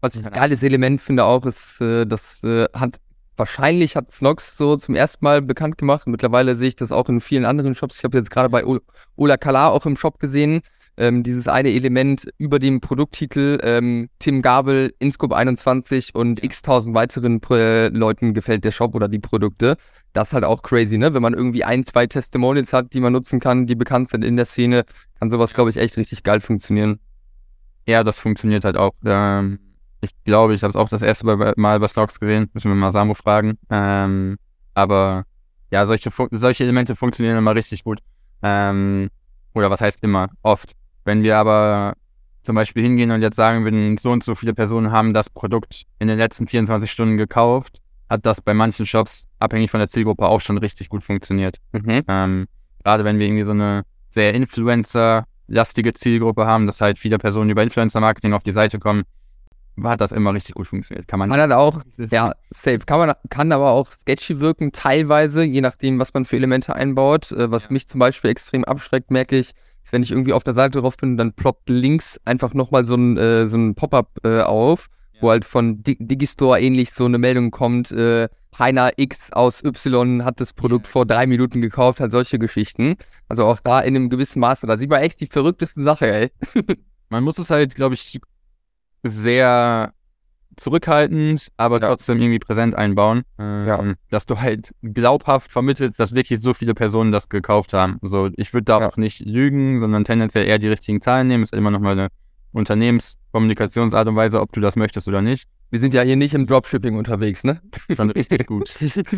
[0.01, 2.99] Was ich ein geiles Element finde auch, ist, äh, das äh, hat
[3.35, 6.07] wahrscheinlich hat Snox so zum ersten Mal bekannt gemacht.
[6.07, 7.97] Mittlerweile sehe ich das auch in vielen anderen Shops.
[7.97, 8.63] Ich habe jetzt gerade bei
[9.15, 10.61] Ola Kala auch im Shop gesehen.
[10.99, 16.93] Ähm, dieses eine Element über dem Produkttitel ähm, Tim Gabel, Inscope 21 und x tausend
[16.93, 19.77] weiteren äh, Leuten gefällt der Shop oder die Produkte.
[20.11, 21.13] Das ist halt auch crazy, ne?
[21.13, 24.35] Wenn man irgendwie ein, zwei Testimonials hat, die man nutzen kann, die bekannt sind in
[24.35, 24.83] der Szene,
[25.19, 26.99] kann sowas, glaube ich, echt richtig geil funktionieren.
[27.87, 28.91] Ja, das funktioniert halt auch.
[29.05, 29.59] Ähm,
[30.01, 31.25] ich glaube, ich habe es auch das erste
[31.55, 32.49] Mal bei Stocks gesehen.
[32.53, 33.57] Müssen wir mal Samu fragen.
[33.69, 34.37] Ähm,
[34.73, 35.23] aber
[35.71, 37.99] ja, solche, solche Elemente funktionieren immer richtig gut.
[38.43, 39.09] Ähm,
[39.53, 40.29] oder was heißt immer?
[40.41, 40.75] Oft.
[41.05, 41.93] Wenn wir aber
[42.43, 45.83] zum Beispiel hingehen und jetzt sagen würden, so und so viele Personen haben das Produkt
[45.99, 50.27] in den letzten 24 Stunden gekauft, hat das bei manchen Shops, abhängig von der Zielgruppe,
[50.27, 51.57] auch schon richtig gut funktioniert.
[51.73, 52.03] Mhm.
[52.07, 52.47] Ähm,
[52.83, 57.61] gerade wenn wir irgendwie so eine sehr Influencer-lastige Zielgruppe haben, dass halt viele Personen über
[57.61, 59.03] Influencer-Marketing auf die Seite kommen,
[59.83, 61.07] hat das immer richtig gut funktioniert.
[61.07, 62.79] Kann man, man hat auch, ja, safe.
[62.79, 67.31] Kann man, kann aber auch sketchy wirken, teilweise, je nachdem, was man für Elemente einbaut.
[67.31, 69.51] Äh, was mich zum Beispiel extrem abschreckt, merke ich,
[69.91, 73.17] wenn ich irgendwie auf der Seite drauf bin, dann ploppt links einfach nochmal so ein,
[73.17, 75.21] äh, so ein Pop-up äh, auf, ja.
[75.21, 80.25] wo halt von Dig Digistore ähnlich so eine Meldung kommt, äh, Heiner X aus Y
[80.25, 80.91] hat das Produkt ja.
[80.91, 82.95] vor drei Minuten gekauft, halt solche Geschichten.
[83.27, 86.31] Also auch da in einem gewissen Maße, da sieht man echt die verrücktesten Sachen, ey.
[87.09, 88.19] man muss es halt, glaube ich,
[89.03, 89.93] sehr
[90.55, 91.87] zurückhaltend, aber ja.
[91.87, 93.23] trotzdem irgendwie präsent einbauen.
[93.37, 93.93] Ähm, ja.
[94.09, 97.97] Dass du halt glaubhaft vermittelst, dass wirklich so viele Personen das gekauft haben.
[98.01, 98.89] Also ich würde da ja.
[98.89, 101.43] auch nicht lügen, sondern tendenziell eher die richtigen Zahlen nehmen.
[101.43, 102.09] Ist immer noch mal eine
[102.51, 105.47] Unternehmenskommunikationsart und Weise, ob du das möchtest oder nicht.
[105.69, 107.61] Wir sind ja hier nicht im Dropshipping unterwegs, ne?
[107.95, 108.75] Schon richtig gut.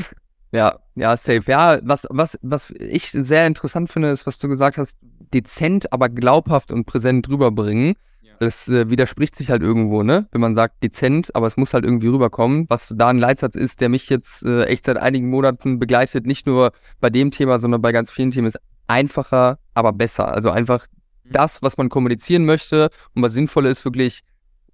[0.52, 1.44] ja, ja, safe.
[1.48, 4.98] Ja, was, was, was ich sehr interessant finde, ist, was du gesagt hast,
[5.34, 7.96] dezent, aber glaubhaft und präsent rüberbringen.
[8.42, 10.28] Das äh, widerspricht sich halt irgendwo, ne?
[10.32, 12.66] Wenn man sagt dezent, aber es muss halt irgendwie rüberkommen.
[12.70, 16.48] Was da ein Leitsatz ist, der mich jetzt äh, echt seit einigen Monaten begleitet, nicht
[16.48, 20.34] nur bei dem Thema, sondern bei ganz vielen Themen, ist einfacher, aber besser.
[20.34, 20.88] Also einfach
[21.24, 21.34] mhm.
[21.34, 24.22] das, was man kommunizieren möchte und was sinnvoll ist, wirklich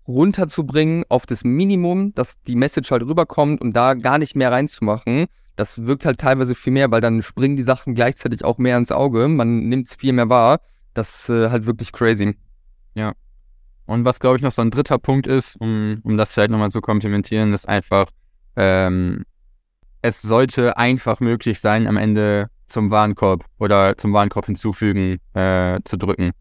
[0.08, 5.26] runterzubringen auf das Minimum, dass die Message halt rüberkommt und da gar nicht mehr reinzumachen.
[5.58, 8.94] Das wirkt halt teilweise viel mehr, weil dann springen die Sachen gleichzeitig auch mehr ins
[8.94, 9.28] Auge.
[9.28, 10.62] Man nimmt es viel mehr wahr.
[10.94, 12.38] Das ist äh, halt wirklich crazy.
[12.96, 13.12] Ja,
[13.88, 16.72] und was, glaube ich, noch so ein dritter Punkt ist, um, um das vielleicht nochmal
[16.72, 18.08] zu komplementieren, ist einfach,
[18.58, 19.24] ähm,
[20.02, 25.98] es sollte einfach möglich sein, am Ende zum Warenkorb oder zum Warenkorb hinzufügen äh, zu
[25.98, 26.32] drücken.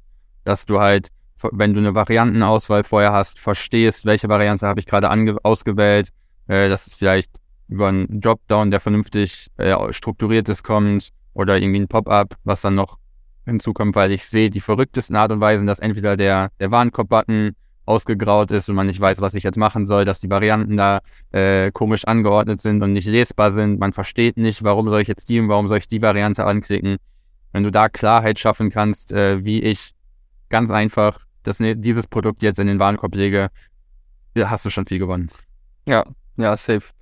[0.45, 1.09] Dass du halt,
[1.53, 5.09] wenn du eine Variantenauswahl vorher hast, verstehst, welche Variante habe ich gerade
[5.45, 6.09] ausgewählt,
[6.49, 11.81] äh, dass es vielleicht über einen Dropdown, der vernünftig äh, strukturiert ist, kommt oder irgendwie
[11.81, 12.99] ein Pop-up, was dann noch
[13.47, 17.55] hinzukommt, weil ich sehe die verrücktesten Art und Weisen, dass entweder der, der Warenkorb-Button
[17.87, 21.01] ausgegraut ist und man nicht weiß, was ich jetzt machen soll, dass die Varianten da
[21.31, 23.79] äh, komisch angeordnet sind und nicht lesbar sind.
[23.79, 26.97] Man versteht nicht, warum soll ich jetzt die und warum soll ich die Variante anklicken.
[27.53, 29.93] Wenn du da Klarheit schaffen kannst, äh, wie ich
[30.49, 33.51] ganz einfach das, ne, dieses Produkt jetzt in den Warenkorb lege,
[34.37, 35.31] hast du schon viel gewonnen.
[35.87, 36.05] Ja,
[36.37, 36.96] ja, safe.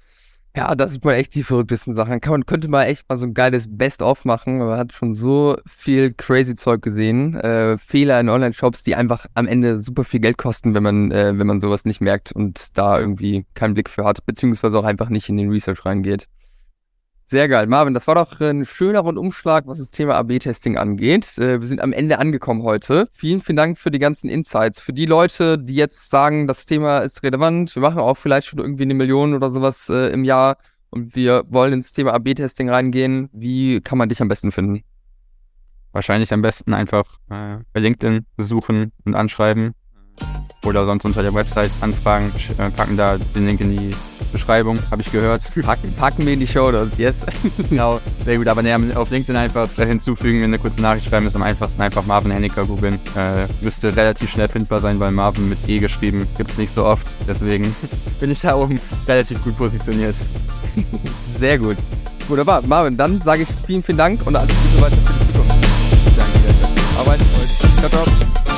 [0.56, 2.20] Ja, das sieht man echt die verrücktesten Sachen.
[2.20, 4.58] Kann, man könnte mal echt mal so ein geiles Best-of machen.
[4.58, 7.34] Man hat schon so viel crazy Zeug gesehen.
[7.34, 11.36] Äh, Fehler in Online-Shops, die einfach am Ende super viel Geld kosten, wenn man, äh,
[11.36, 15.08] wenn man sowas nicht merkt und da irgendwie keinen Blick für hat, beziehungsweise auch einfach
[15.08, 16.28] nicht in den Research reingeht.
[17.26, 17.66] Sehr geil.
[17.66, 21.38] Marvin, das war doch ein schöner Rundumschlag, was das Thema AB-Testing angeht.
[21.38, 23.08] Äh, wir sind am Ende angekommen heute.
[23.12, 24.78] Vielen, vielen Dank für die ganzen Insights.
[24.78, 28.58] Für die Leute, die jetzt sagen, das Thema ist relevant, wir machen auch vielleicht schon
[28.58, 30.58] irgendwie eine Million oder sowas äh, im Jahr
[30.90, 33.30] und wir wollen ins Thema AB-Testing reingehen.
[33.32, 34.84] Wie kann man dich am besten finden?
[35.92, 39.72] Wahrscheinlich am besten einfach äh, bei LinkedIn besuchen und anschreiben
[40.64, 43.90] oder sonst unter der Website anfragen, äh, packen da den Link in die
[44.34, 45.42] Beschreibung, habe ich gehört.
[45.62, 47.24] Packen, packen wir in die Show Notes, yes.
[47.70, 48.48] genau, sehr gut.
[48.48, 51.80] Aber ne, auf LinkedIn einfach hinzufügen, eine kurze Nachricht schreiben, ist am einfachsten.
[51.80, 52.98] Einfach Marvin Henniker googeln.
[53.16, 56.84] Äh, müsste relativ schnell findbar sein, weil Marvin mit E geschrieben gibt es nicht so
[56.84, 57.06] oft.
[57.28, 57.74] Deswegen
[58.20, 60.16] bin ich da oben relativ gut positioniert.
[61.38, 61.76] sehr gut.
[62.28, 62.62] Wunderbar.
[62.62, 65.68] Marvin, dann sage ich vielen, vielen Dank und alles Gute weiter für die Zukunft.
[66.16, 67.20] Danke, Arbeit.
[67.78, 68.53] Ciao, ciao.